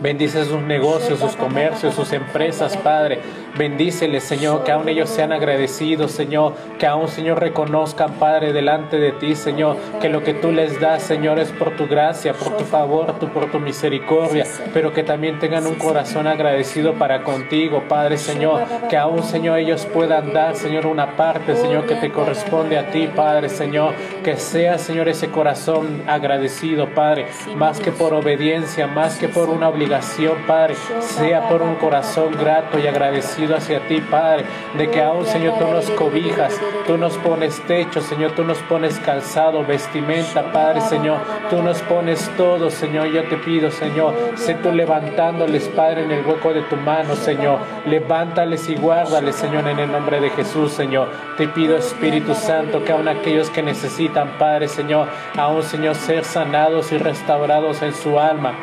Bendice 0.00 0.44
sus 0.44 0.62
negocios, 0.62 1.18
sus 1.18 1.34
comercios, 1.34 1.94
sus 1.94 2.12
empresas, 2.12 2.76
Padre. 2.76 3.20
Bendíceles, 3.58 4.22
Señor, 4.22 4.62
que 4.62 4.70
aún 4.70 4.88
ellos 4.88 5.10
sean 5.10 5.32
agradecidos, 5.32 6.12
Señor, 6.12 6.54
que 6.78 6.86
aún, 6.86 7.08
Señor, 7.08 7.40
reconozcan, 7.40 8.12
Padre, 8.14 8.52
delante 8.52 8.98
de 8.98 9.10
ti, 9.12 9.34
Señor, 9.34 9.76
que 10.00 10.08
lo 10.08 10.22
que 10.22 10.32
tú 10.32 10.52
les 10.52 10.80
das, 10.80 11.02
Señor, 11.02 11.40
es 11.40 11.50
por 11.50 11.76
tu 11.76 11.88
gracia, 11.88 12.34
por 12.34 12.56
tu 12.56 12.64
favor, 12.64 13.14
por 13.14 13.50
tu 13.50 13.58
misericordia, 13.58 14.46
pero 14.72 14.92
que 14.92 15.02
también 15.02 15.40
tengan 15.40 15.66
un 15.66 15.74
corazón 15.74 16.28
agradecido 16.28 16.94
para 16.94 17.24
contigo, 17.24 17.82
Padre, 17.88 18.16
Señor, 18.16 18.62
que 18.88 18.96
aún, 18.96 19.24
Señor, 19.24 19.58
ellos 19.58 19.86
puedan 19.86 20.32
dar, 20.32 20.54
Señor, 20.54 20.86
una 20.86 21.16
parte, 21.16 21.56
Señor, 21.56 21.86
que 21.86 21.96
te 21.96 22.12
corresponde 22.12 22.78
a 22.78 22.90
ti, 22.90 23.08
Padre, 23.08 23.48
Señor, 23.48 23.94
que 24.22 24.36
sea, 24.36 24.78
Señor, 24.78 25.08
ese 25.08 25.30
corazón 25.30 26.02
agradecido, 26.06 26.94
Padre, 26.94 27.26
más 27.56 27.80
que 27.80 27.90
por 27.90 28.14
obediencia, 28.14 28.86
más 28.86 29.18
que 29.18 29.28
por 29.28 29.48
una 29.50 29.68
obligación 29.68 30.36
Padre, 30.46 30.76
sea 31.00 31.48
por 31.48 31.62
un 31.62 31.74
corazón 31.76 32.36
grato 32.38 32.78
y 32.78 32.86
agradecido 32.86 33.47
hacia 33.56 33.80
ti, 33.86 34.00
Padre, 34.00 34.44
de 34.76 34.90
que 34.90 35.02
aún, 35.02 35.26
Señor, 35.26 35.58
tú 35.58 35.66
nos 35.66 35.90
cobijas, 35.90 36.58
tú 36.86 36.96
nos 36.96 37.16
pones 37.18 37.60
techo, 37.66 38.00
Señor, 38.00 38.32
tú 38.32 38.44
nos 38.44 38.58
pones 38.58 38.98
calzado, 39.00 39.64
vestimenta, 39.64 40.52
Padre, 40.52 40.80
Señor, 40.82 41.18
tú 41.50 41.62
nos 41.62 41.80
pones 41.82 42.30
todo, 42.36 42.70
Señor, 42.70 43.08
yo 43.08 43.24
te 43.24 43.36
pido, 43.36 43.70
Señor, 43.70 44.14
sé 44.36 44.54
tú 44.54 44.72
levantándoles, 44.72 45.68
Padre, 45.68 46.04
en 46.04 46.12
el 46.12 46.26
hueco 46.26 46.52
de 46.52 46.62
tu 46.62 46.76
mano, 46.76 47.14
Señor, 47.14 47.58
levántales 47.86 48.68
y 48.68 48.76
guárdales, 48.76 49.36
Señor, 49.36 49.66
en 49.68 49.78
el 49.78 49.90
nombre 49.90 50.20
de 50.20 50.30
Jesús, 50.30 50.72
Señor, 50.72 51.08
te 51.36 51.48
pido, 51.48 51.76
Espíritu 51.76 52.34
Santo, 52.34 52.84
que 52.84 52.92
aún 52.92 53.08
aquellos 53.08 53.50
que 53.50 53.62
necesitan, 53.62 54.38
Padre, 54.38 54.68
Señor, 54.68 55.08
aún, 55.36 55.62
Señor, 55.62 55.94
ser 55.94 56.24
sanados 56.24 56.92
y 56.92 56.98
restaurados 56.98 57.82
en 57.82 57.94
su 57.94 58.18
alma, 58.18 58.54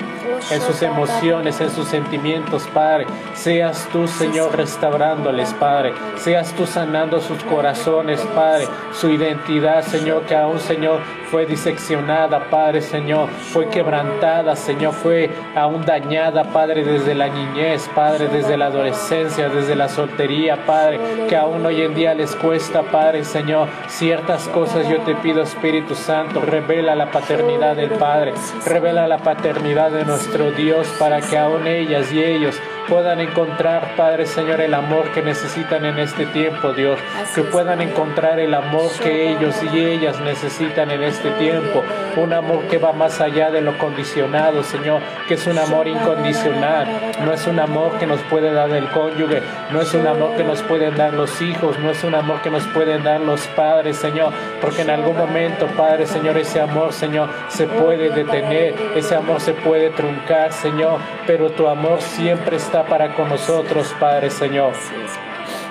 en 0.52 0.62
sus 0.62 0.82
emociones, 0.82 1.60
en 1.62 1.70
sus 1.70 1.88
sentimientos, 1.88 2.68
Padre. 2.74 3.06
Seas 3.34 3.88
tú, 3.92 4.08
Señor, 4.08 4.56
restaurándoles, 4.76 5.54
Padre. 5.54 5.94
Seas 6.18 6.52
tú 6.54 6.66
sanando 6.66 7.22
sus 7.22 7.42
corazones, 7.44 8.20
Padre. 8.36 8.68
Su 8.92 9.10
identidad, 9.10 9.84
Señor, 9.84 10.24
que 10.24 10.36
aún, 10.36 10.60
Señor, 10.60 11.00
fue 11.32 11.46
diseccionada, 11.46 12.50
Padre, 12.50 12.82
Señor. 12.82 13.30
Fue 13.30 13.70
quebrantada, 13.70 14.56
Señor. 14.56 14.94
Fue 14.94 15.30
aún 15.56 15.86
dañada, 15.86 16.44
Padre, 16.44 16.84
desde 16.84 17.16
la 17.16 17.30
niñez, 17.30 17.90
Padre, 17.96 18.28
desde 18.28 18.58
la 18.58 18.66
adolescencia, 18.66 19.48
desde 19.48 19.76
la 19.76 19.88
soltería, 19.88 20.66
Padre. 20.66 21.00
Que 21.30 21.38
aún 21.38 21.66
hoy 21.66 21.82
en 21.82 21.96
día 21.96 22.14
les 22.14 22.36
cuesta, 22.36 22.82
Padre, 22.84 23.24
Señor, 23.24 23.70
ciertas 23.88 24.48
cosas. 24.50 24.90
Yo 24.90 25.00
te 25.02 25.16
pido, 25.16 25.42
Espíritu 25.42 25.96
Santo, 25.96 26.42
revela 26.42 26.96
la 26.96 27.12
paternidad 27.12 27.78
del 27.78 27.92
Padre. 27.92 28.34
Revela 28.66 29.08
la 29.08 29.20
paternidad 29.20 29.92
de 29.92 30.04
nuestro 30.04 30.52
Dios, 30.52 30.88
para 31.00 31.22
que 31.22 31.38
aún 31.38 31.66
ellas 31.66 32.12
y 32.12 32.22
ellos 32.22 32.60
puedan 32.88 33.20
encontrar, 33.20 33.96
Padre 33.96 34.26
Señor, 34.26 34.62
el 34.62 34.74
amor 34.74 35.12
que 35.12 35.22
necesitan 35.22 35.86
en 35.86 36.00
este 36.00 36.26
tiempo, 36.28 36.74
Dios. 36.74 37.00
que 37.34 37.42
puedan 37.44 37.82
encontrar 37.82 38.40
el 38.40 38.54
amor 38.54 38.92
que 39.02 39.32
ellos 39.32 39.56
y 39.64 39.80
ellas 39.80 40.20
necesitan 40.22 40.92
en 40.92 41.04
este 41.04 41.32
tiempo. 41.32 41.84
Un 42.18 42.34
amor 42.34 42.64
que 42.68 42.78
va 42.78 42.94
más 42.94 43.20
allá 43.22 43.52
de 43.52 43.62
lo 43.62 43.78
condicionado, 43.78 44.64
Señor, 44.64 45.02
que 45.28 45.34
es 45.36 45.48
un 45.48 45.58
amor 45.58 45.88
incondicional. 45.88 46.88
No 47.24 47.34
es 47.34 47.46
un 47.48 47.60
amor 47.60 47.98
que 47.98 48.08
nos 48.08 48.22
puede 48.22 48.52
dar 48.52 48.70
el 48.72 48.90
cónyuge, 48.90 49.42
no 49.72 49.82
es 49.82 49.94
un 49.94 50.08
amor 50.08 50.36
que 50.36 50.44
nos 50.44 50.62
pueden 50.62 50.96
dar 50.96 51.14
los 51.14 51.42
hijos, 51.42 51.78
no 51.80 51.90
es 51.92 52.04
un 52.04 52.16
amor 52.16 52.42
que 52.42 52.50
nos 52.50 52.66
pueden 52.68 53.04
dar 53.04 53.22
los 53.22 53.48
padres, 53.48 53.98
Señor, 53.98 54.32
porque 54.62 54.82
en 54.82 54.90
algún 54.90 55.18
momento, 55.18 55.68
Padre 55.68 56.06
Señor, 56.06 56.38
ese 56.38 56.62
amor, 56.62 56.94
Señor, 56.94 57.30
se 57.50 57.68
puede 57.68 58.10
detener, 58.10 58.76
ese 58.96 59.16
amor 59.16 59.42
se 59.42 59.54
puede 59.54 59.90
truncar, 59.90 60.52
Señor, 60.54 61.00
pero 61.26 61.50
tu 61.50 61.68
amor 61.68 62.02
siempre 62.02 62.58
está 62.58 62.75
para 62.84 63.16
con 63.16 63.30
nosotros, 63.30 63.96
Padre 64.00 64.30
Señor. 64.30 64.74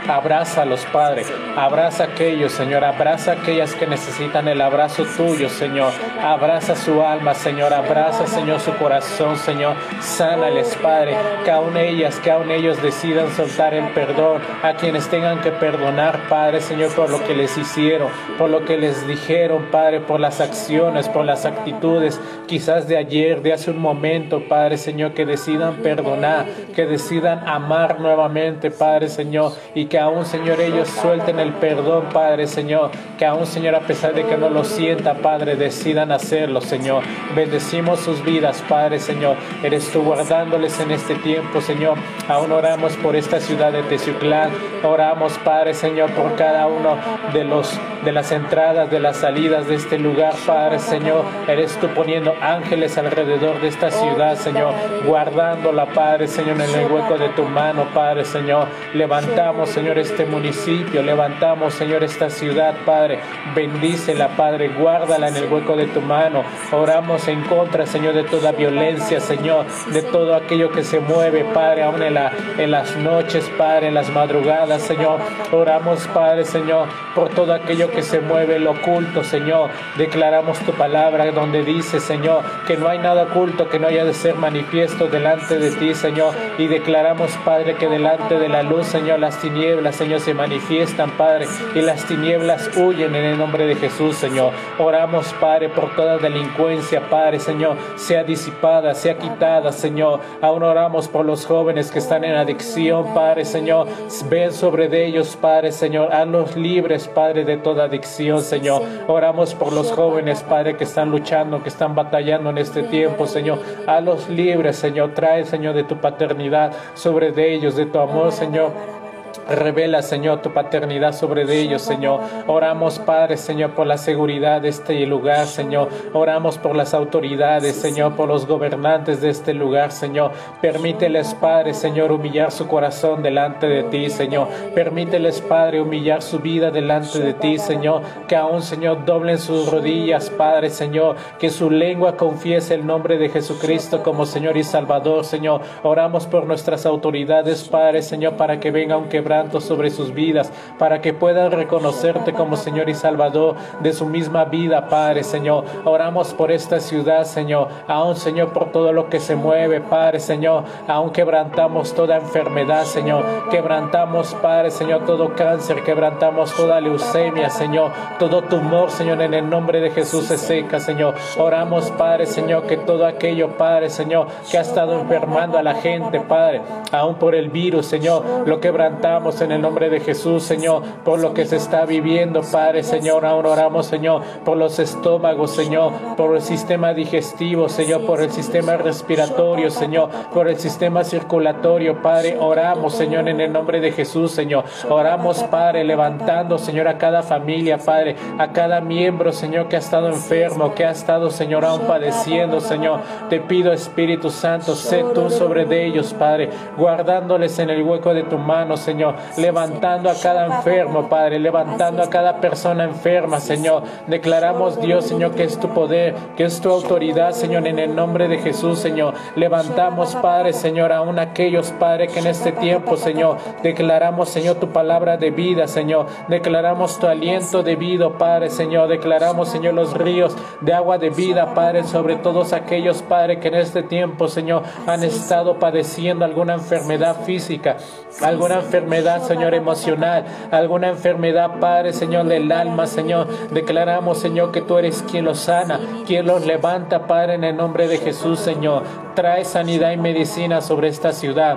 Abrázalos, 0.08 0.84
Padre. 0.92 1.24
Abraza 1.56 2.04
a 2.04 2.06
aquellos, 2.08 2.52
Señor. 2.52 2.84
Abraza 2.84 3.32
a 3.32 3.34
aquellas 3.34 3.74
que 3.74 3.86
necesitan 3.86 4.48
el 4.48 4.60
abrazo 4.60 5.04
tuyo, 5.16 5.48
Señor. 5.48 5.92
Abraza 6.22 6.76
su 6.76 7.02
alma, 7.02 7.34
Señor. 7.34 7.72
Abraza, 7.72 8.26
Señor, 8.26 8.60
su 8.60 8.74
corazón, 8.76 9.36
Señor. 9.36 9.76
Sánales, 10.00 10.76
Padre. 10.82 11.16
Que 11.44 11.50
aún 11.50 11.76
ellas, 11.76 12.18
que 12.20 12.30
aún 12.30 12.50
ellos 12.50 12.82
decidan 12.82 13.30
soltar 13.32 13.74
el 13.74 13.88
perdón 13.92 14.42
a 14.62 14.74
quienes 14.74 15.08
tengan 15.08 15.40
que 15.40 15.50
perdonar, 15.50 16.28
Padre, 16.28 16.60
Señor, 16.60 16.94
por 16.94 17.10
lo 17.10 17.24
que 17.24 17.34
les 17.34 17.56
hicieron, 17.56 18.08
por 18.38 18.50
lo 18.50 18.64
que 18.64 18.76
les 18.76 19.06
dijeron, 19.06 19.66
Padre, 19.70 20.00
por 20.00 20.20
las 20.20 20.40
acciones, 20.40 21.08
por 21.08 21.24
las 21.24 21.44
actitudes, 21.44 22.20
quizás 22.46 22.88
de 22.88 22.96
ayer, 22.96 23.42
de 23.42 23.52
hace 23.52 23.70
un 23.70 23.78
momento, 23.80 24.48
Padre, 24.48 24.76
Señor, 24.76 25.12
que 25.14 25.24
decidan 25.24 25.76
perdonar, 25.76 26.46
que 26.74 26.86
decidan 26.86 27.46
amar 27.48 28.00
nuevamente, 28.00 28.70
Padre, 28.70 29.08
Señor, 29.08 29.52
y 29.74 29.86
que 29.86 29.93
que 29.94 30.00
aún, 30.00 30.26
Señor, 30.26 30.60
ellos 30.60 30.88
suelten 30.88 31.38
el 31.38 31.52
perdón, 31.52 32.06
Padre, 32.12 32.48
Señor. 32.48 32.90
Que 33.16 33.26
aún, 33.26 33.46
Señor, 33.46 33.76
a 33.76 33.80
pesar 33.82 34.12
de 34.12 34.24
que 34.24 34.36
no 34.36 34.48
lo 34.50 34.64
sienta, 34.64 35.14
Padre, 35.14 35.54
decidan 35.54 36.10
hacerlo, 36.10 36.60
Señor. 36.60 37.04
Bendecimos 37.36 38.00
sus 38.00 38.24
vidas, 38.24 38.60
Padre, 38.68 38.98
Señor. 38.98 39.36
Eres 39.62 39.88
tú 39.92 40.02
guardándoles 40.02 40.80
en 40.80 40.90
este 40.90 41.14
tiempo, 41.14 41.60
Señor. 41.60 41.96
Aún 42.26 42.50
oramos 42.50 42.96
por 42.96 43.14
esta 43.14 43.38
ciudad 43.38 43.70
de 43.70 43.84
Teciuclán. 43.84 44.50
Oramos, 44.82 45.38
Padre, 45.44 45.74
Señor, 45.74 46.10
por 46.10 46.34
cada 46.34 46.66
uno 46.66 46.96
de 47.32 47.44
los 47.44 47.78
de 48.04 48.12
las 48.12 48.32
entradas, 48.32 48.90
de 48.90 49.00
las 49.00 49.16
salidas 49.16 49.66
de 49.66 49.76
este 49.76 49.98
lugar, 49.98 50.34
Padre, 50.44 50.78
Señor. 50.78 51.24
Eres 51.48 51.74
tú 51.78 51.86
poniendo 51.94 52.34
ángeles 52.42 52.98
alrededor 52.98 53.60
de 53.62 53.68
esta 53.68 53.90
ciudad, 53.90 54.36
Señor. 54.36 54.74
Guardándola, 55.06 55.86
Padre, 55.86 56.26
Señor, 56.26 56.60
en 56.60 56.80
el 56.80 56.92
hueco 56.92 57.16
de 57.16 57.28
tu 57.30 57.44
mano, 57.44 57.86
Padre, 57.94 58.24
Señor. 58.24 58.66
Levantamos, 58.92 59.70
Señor 59.70 59.83
Señor, 59.84 59.98
este 59.98 60.24
municipio. 60.24 61.02
Levantamos, 61.02 61.74
Señor, 61.74 62.02
esta 62.02 62.30
ciudad, 62.30 62.74
Padre. 62.86 63.18
Bendícela, 63.54 64.28
Padre. 64.28 64.68
Guárdala 64.68 65.28
en 65.28 65.36
el 65.36 65.52
hueco 65.52 65.76
de 65.76 65.88
tu 65.88 66.00
mano. 66.00 66.42
Oramos 66.72 67.28
en 67.28 67.42
contra, 67.42 67.84
Señor, 67.84 68.14
de 68.14 68.24
toda 68.24 68.52
violencia, 68.52 69.20
Señor, 69.20 69.66
de 69.92 70.00
todo 70.00 70.36
aquello 70.36 70.70
que 70.70 70.82
se 70.84 71.00
mueve, 71.00 71.44
Padre, 71.52 71.82
aún 71.82 72.02
en, 72.02 72.14
la, 72.14 72.32
en 72.56 72.70
las 72.70 72.96
noches, 72.96 73.44
Padre, 73.58 73.88
en 73.88 73.94
las 73.94 74.08
madrugadas, 74.08 74.80
Señor. 74.80 75.18
Oramos, 75.52 76.08
Padre, 76.14 76.46
Señor, 76.46 76.88
por 77.14 77.28
todo 77.28 77.52
aquello 77.52 77.90
que 77.90 78.00
se 78.00 78.20
mueve, 78.20 78.58
lo 78.58 78.70
oculto, 78.70 79.22
Señor. 79.22 79.68
Declaramos 79.98 80.60
tu 80.60 80.72
palabra 80.72 81.30
donde 81.30 81.62
dice, 81.62 82.00
Señor, 82.00 82.42
que 82.66 82.78
no 82.78 82.88
hay 82.88 83.00
nada 83.00 83.24
oculto 83.24 83.68
que 83.68 83.78
no 83.78 83.88
haya 83.88 84.06
de 84.06 84.14
ser 84.14 84.36
manifiesto 84.36 85.08
delante 85.08 85.58
de 85.58 85.72
ti, 85.72 85.94
Señor. 85.94 86.34
Y 86.56 86.68
declaramos, 86.68 87.32
Padre, 87.44 87.74
que 87.74 87.86
delante 87.86 88.38
de 88.38 88.48
la 88.48 88.62
luz, 88.62 88.86
Señor, 88.86 89.18
las 89.18 89.38
tinieblas 89.40 89.73
tinieblas, 89.74 89.96
Señor, 89.96 90.20
se 90.20 90.34
manifiestan, 90.34 91.10
Padre, 91.16 91.46
y 91.74 91.80
las 91.80 92.04
tinieblas 92.06 92.70
huyen 92.76 93.12
en 93.16 93.24
el 93.24 93.38
nombre 93.38 93.66
de 93.66 93.74
Jesús, 93.74 94.14
Señor. 94.14 94.52
Oramos, 94.78 95.32
Padre, 95.40 95.68
por 95.68 95.96
toda 95.96 96.18
delincuencia, 96.18 97.08
Padre, 97.10 97.40
Señor, 97.40 97.76
sea 97.96 98.22
disipada, 98.22 98.94
sea 98.94 99.18
quitada, 99.18 99.72
Señor. 99.72 100.20
Aún 100.40 100.62
oramos 100.62 101.08
por 101.08 101.24
los 101.24 101.44
jóvenes 101.44 101.90
que 101.90 101.98
están 101.98 102.22
en 102.22 102.36
adicción, 102.36 103.14
Padre, 103.14 103.44
Señor. 103.44 103.88
Ven 104.30 104.52
sobre 104.52 104.88
de 104.88 105.06
ellos, 105.06 105.36
Padre, 105.40 105.72
Señor. 105.72 106.12
Hazlos 106.12 106.54
libres, 106.54 107.08
Padre, 107.08 107.44
de 107.44 107.56
toda 107.56 107.86
adicción, 107.86 108.42
Señor. 108.42 108.82
Oramos 109.08 109.56
por 109.56 109.72
los 109.72 109.90
jóvenes, 109.90 110.44
Padre, 110.44 110.76
que 110.76 110.84
están 110.84 111.10
luchando, 111.10 111.64
que 111.64 111.68
están 111.68 111.96
batallando 111.96 112.50
en 112.50 112.58
este 112.58 112.84
tiempo, 112.84 113.26
Señor. 113.26 113.58
Hazlos 113.88 114.28
libres, 114.28 114.76
Señor. 114.76 115.14
Trae, 115.14 115.44
Señor, 115.44 115.74
de 115.74 115.82
tu 115.82 115.96
paternidad 115.96 116.72
sobre 116.94 117.32
de 117.32 117.54
ellos, 117.54 117.74
de 117.74 117.86
tu 117.86 117.98
amor, 117.98 118.30
Señor. 118.30 119.03
Revela, 119.48 120.02
Señor, 120.02 120.42
tu 120.42 120.52
paternidad 120.52 121.12
sobre 121.12 121.42
ellos, 121.42 121.82
Señor. 121.82 122.20
Oramos, 122.46 122.98
Padre, 122.98 123.36
Señor, 123.36 123.70
por 123.72 123.86
la 123.86 123.98
seguridad 123.98 124.60
de 124.62 124.68
este 124.68 125.04
lugar, 125.06 125.46
Señor. 125.46 125.88
Oramos 126.12 126.58
por 126.58 126.74
las 126.74 126.94
autoridades, 126.94 127.76
Señor, 127.76 128.14
por 128.14 128.28
los 128.28 128.46
gobernantes 128.46 129.20
de 129.20 129.30
este 129.30 129.54
lugar, 129.54 129.92
Señor. 129.92 130.32
Permíteles, 130.60 131.34
Padre, 131.34 131.74
Señor, 131.74 132.12
humillar 132.12 132.52
su 132.52 132.66
corazón 132.66 133.22
delante 133.22 133.66
de 133.66 133.84
ti, 133.84 134.10
Señor. 134.10 134.48
Permíteles, 134.74 135.40
Padre, 135.40 135.80
humillar 135.80 136.22
su 136.22 136.38
vida 136.38 136.70
delante 136.70 137.18
de 137.18 137.34
ti, 137.34 137.58
Señor. 137.58 138.02
Que 138.28 138.36
aún, 138.36 138.62
Señor, 138.62 139.04
doblen 139.04 139.38
sus 139.38 139.70
rodillas, 139.70 140.30
Padre, 140.30 140.70
Señor. 140.70 141.16
Que 141.38 141.50
su 141.50 141.70
lengua 141.70 142.16
confiese 142.16 142.74
el 142.74 142.86
nombre 142.86 143.18
de 143.18 143.28
Jesucristo 143.28 144.02
como 144.02 144.26
Señor 144.26 144.56
y 144.56 144.64
Salvador, 144.64 145.24
Señor. 145.24 145.60
Oramos 145.82 146.26
por 146.26 146.46
nuestras 146.46 146.86
autoridades, 146.86 147.64
Padre, 147.68 148.02
Señor, 148.02 148.34
para 148.34 148.60
que 148.60 148.70
venga 148.70 148.96
un 148.96 149.08
quebranto 149.24 149.62
sobre 149.62 149.88
sus 149.88 150.12
vidas, 150.12 150.52
para 150.78 151.00
que 151.00 151.14
puedan 151.14 151.50
reconocerte 151.50 152.34
como 152.34 152.56
Señor 152.56 152.90
y 152.90 152.94
Salvador 152.94 153.56
de 153.80 153.94
su 153.94 154.04
misma 154.04 154.44
vida, 154.44 154.88
Padre, 154.90 155.24
Señor. 155.24 155.64
Oramos 155.86 156.34
por 156.34 156.52
esta 156.52 156.78
ciudad, 156.78 157.24
Señor, 157.24 157.68
aún, 157.88 158.16
Señor, 158.16 158.52
por 158.52 158.70
todo 158.70 158.92
lo 158.92 159.08
que 159.08 159.20
se 159.20 159.34
mueve, 159.34 159.80
Padre, 159.80 160.20
Señor, 160.20 160.64
aún 160.86 161.10
quebrantamos 161.10 161.94
toda 161.94 162.16
enfermedad, 162.16 162.84
Señor, 162.84 163.24
quebrantamos, 163.50 164.34
Padre, 164.42 164.70
Señor, 164.70 165.06
todo 165.06 165.34
cáncer, 165.34 165.82
quebrantamos 165.82 166.54
toda 166.54 166.82
leucemia, 166.82 167.48
Señor, 167.48 167.92
todo 168.18 168.42
tumor, 168.42 168.90
Señor, 168.90 169.22
en 169.22 169.32
el 169.32 169.48
nombre 169.48 169.80
de 169.80 169.90
Jesús 169.90 170.26
se 170.26 170.36
seca, 170.36 170.80
Señor. 170.80 171.14
Oramos, 171.38 171.90
Padre, 171.92 172.26
Señor, 172.26 172.66
que 172.66 172.76
todo 172.76 173.06
aquello, 173.06 173.56
Padre, 173.56 173.88
Señor, 173.88 174.26
que 174.50 174.58
ha 174.58 174.60
estado 174.60 175.00
enfermando 175.00 175.56
a 175.56 175.62
la 175.62 175.76
gente, 175.76 176.20
Padre, 176.20 176.60
aún 176.92 177.14
por 177.14 177.34
el 177.34 177.48
virus, 177.48 177.86
Señor, 177.86 178.22
lo 178.44 178.60
quebrantamos 178.60 179.13
en 179.14 179.52
el 179.52 179.62
nombre 179.62 179.90
de 179.90 180.00
Jesús, 180.00 180.42
Señor, 180.42 180.82
por 181.04 181.20
lo 181.20 181.32
que 181.34 181.46
se 181.46 181.54
está 181.54 181.86
viviendo, 181.86 182.42
Padre, 182.42 182.82
Señor. 182.82 183.24
Ahora 183.24 183.50
oramos, 183.50 183.86
Señor, 183.86 184.22
por 184.44 184.56
los 184.56 184.80
estómagos, 184.80 185.52
Señor, 185.52 185.92
por 186.16 186.34
el 186.34 186.42
sistema 186.42 186.92
digestivo, 186.92 187.68
Señor, 187.68 188.04
por 188.06 188.20
el 188.20 188.32
sistema 188.32 188.76
respiratorio, 188.76 189.70
Señor, 189.70 190.08
por 190.32 190.48
el 190.48 190.56
sistema 190.56 191.04
circulatorio, 191.04 192.02
Padre. 192.02 192.36
Oramos, 192.40 192.94
Señor, 192.94 193.28
en 193.28 193.40
el 193.40 193.52
nombre 193.52 193.80
de 193.80 193.92
Jesús, 193.92 194.32
Señor. 194.32 194.64
Oramos, 194.90 195.44
Padre, 195.44 195.84
levantando, 195.84 196.58
Señor, 196.58 196.88
a 196.88 196.98
cada 196.98 197.22
familia, 197.22 197.78
Padre, 197.78 198.16
a 198.36 198.48
cada 198.48 198.80
miembro, 198.80 199.30
Señor, 199.30 199.68
que 199.68 199.76
ha 199.76 199.78
estado 199.78 200.08
enfermo, 200.08 200.74
que 200.74 200.84
ha 200.84 200.90
estado, 200.90 201.30
Señor, 201.30 201.64
aún 201.64 201.82
padeciendo, 201.82 202.60
Señor. 202.60 202.98
Te 203.30 203.38
pido, 203.38 203.72
Espíritu 203.72 204.28
Santo, 204.28 204.74
sé 204.74 205.04
tú 205.14 205.30
sobre 205.30 205.66
de 205.66 205.86
ellos, 205.86 206.12
Padre, 206.14 206.50
guardándoles 206.76 207.60
en 207.60 207.70
el 207.70 207.82
hueco 207.84 208.12
de 208.12 208.24
tu 208.24 208.38
mano, 208.38 208.76
Señor 208.76 209.03
levantando 209.36 210.10
a 210.10 210.14
cada 210.14 210.46
enfermo, 210.46 211.08
Padre, 211.08 211.38
levantando 211.38 212.02
a 212.02 212.10
cada 212.10 212.40
persona 212.40 212.84
enferma, 212.84 213.40
Señor. 213.40 213.82
Declaramos, 214.06 214.80
Dios, 214.80 215.06
Señor, 215.06 215.32
que 215.32 215.44
es 215.44 215.58
tu 215.58 215.68
poder, 215.68 216.14
que 216.36 216.44
es 216.44 216.60
tu 216.60 216.70
autoridad, 216.70 217.32
Señor, 217.32 217.66
en 217.66 217.78
el 217.78 217.94
nombre 217.94 218.28
de 218.28 218.38
Jesús, 218.38 218.78
Señor. 218.78 219.14
Levantamos, 219.36 220.14
Padre, 220.16 220.52
Señor, 220.52 220.92
aún 220.92 221.18
aquellos, 221.18 221.72
Padre, 221.72 222.08
que 222.08 222.20
en 222.20 222.28
este 222.28 222.52
tiempo, 222.52 222.96
Señor, 222.96 223.38
declaramos, 223.62 224.28
Señor, 224.28 224.56
tu 224.56 224.68
palabra 224.68 225.16
de 225.16 225.30
vida, 225.30 225.66
Señor. 225.66 226.06
Declaramos 226.28 226.98
tu 226.98 227.06
aliento 227.06 227.62
de 227.62 227.76
vida, 227.76 228.10
Padre, 228.18 228.50
Señor. 228.50 228.88
Declaramos, 228.88 229.48
Señor, 229.48 229.74
los 229.74 229.94
ríos 229.94 230.36
de 230.60 230.72
agua 230.72 230.98
de 230.98 231.10
vida, 231.10 231.54
Padre, 231.54 231.84
sobre 231.84 232.16
todos 232.16 232.52
aquellos, 232.52 233.02
Padre, 233.02 233.40
que 233.40 233.48
en 233.48 233.54
este 233.54 233.82
tiempo, 233.82 234.28
Señor, 234.28 234.62
han 234.86 235.02
estado 235.02 235.58
padeciendo 235.58 236.24
alguna 236.24 236.54
enfermedad 236.54 237.16
física, 237.24 237.76
alguna 238.22 238.56
enfermedad 238.56 238.93
Señor, 239.02 239.54
emocional, 239.54 240.24
alguna 240.50 240.88
enfermedad, 240.88 241.58
Padre, 241.58 241.92
Señor, 241.92 242.26
del 242.26 242.50
alma, 242.52 242.86
Señor. 242.86 243.26
Declaramos, 243.50 244.18
Señor, 244.18 244.52
que 244.52 244.60
tú 244.60 244.78
eres 244.78 245.04
quien 245.10 245.24
los 245.24 245.40
sana, 245.40 245.80
quien 246.06 246.26
los 246.26 246.46
levanta, 246.46 247.06
Padre, 247.06 247.34
en 247.34 247.44
el 247.44 247.56
nombre 247.56 247.88
de 247.88 247.98
Jesús, 247.98 248.38
Señor. 248.38 248.84
Trae 249.14 249.44
sanidad 249.44 249.90
y 249.92 249.96
medicina 249.96 250.60
sobre 250.60 250.88
esta 250.88 251.12
ciudad. 251.12 251.56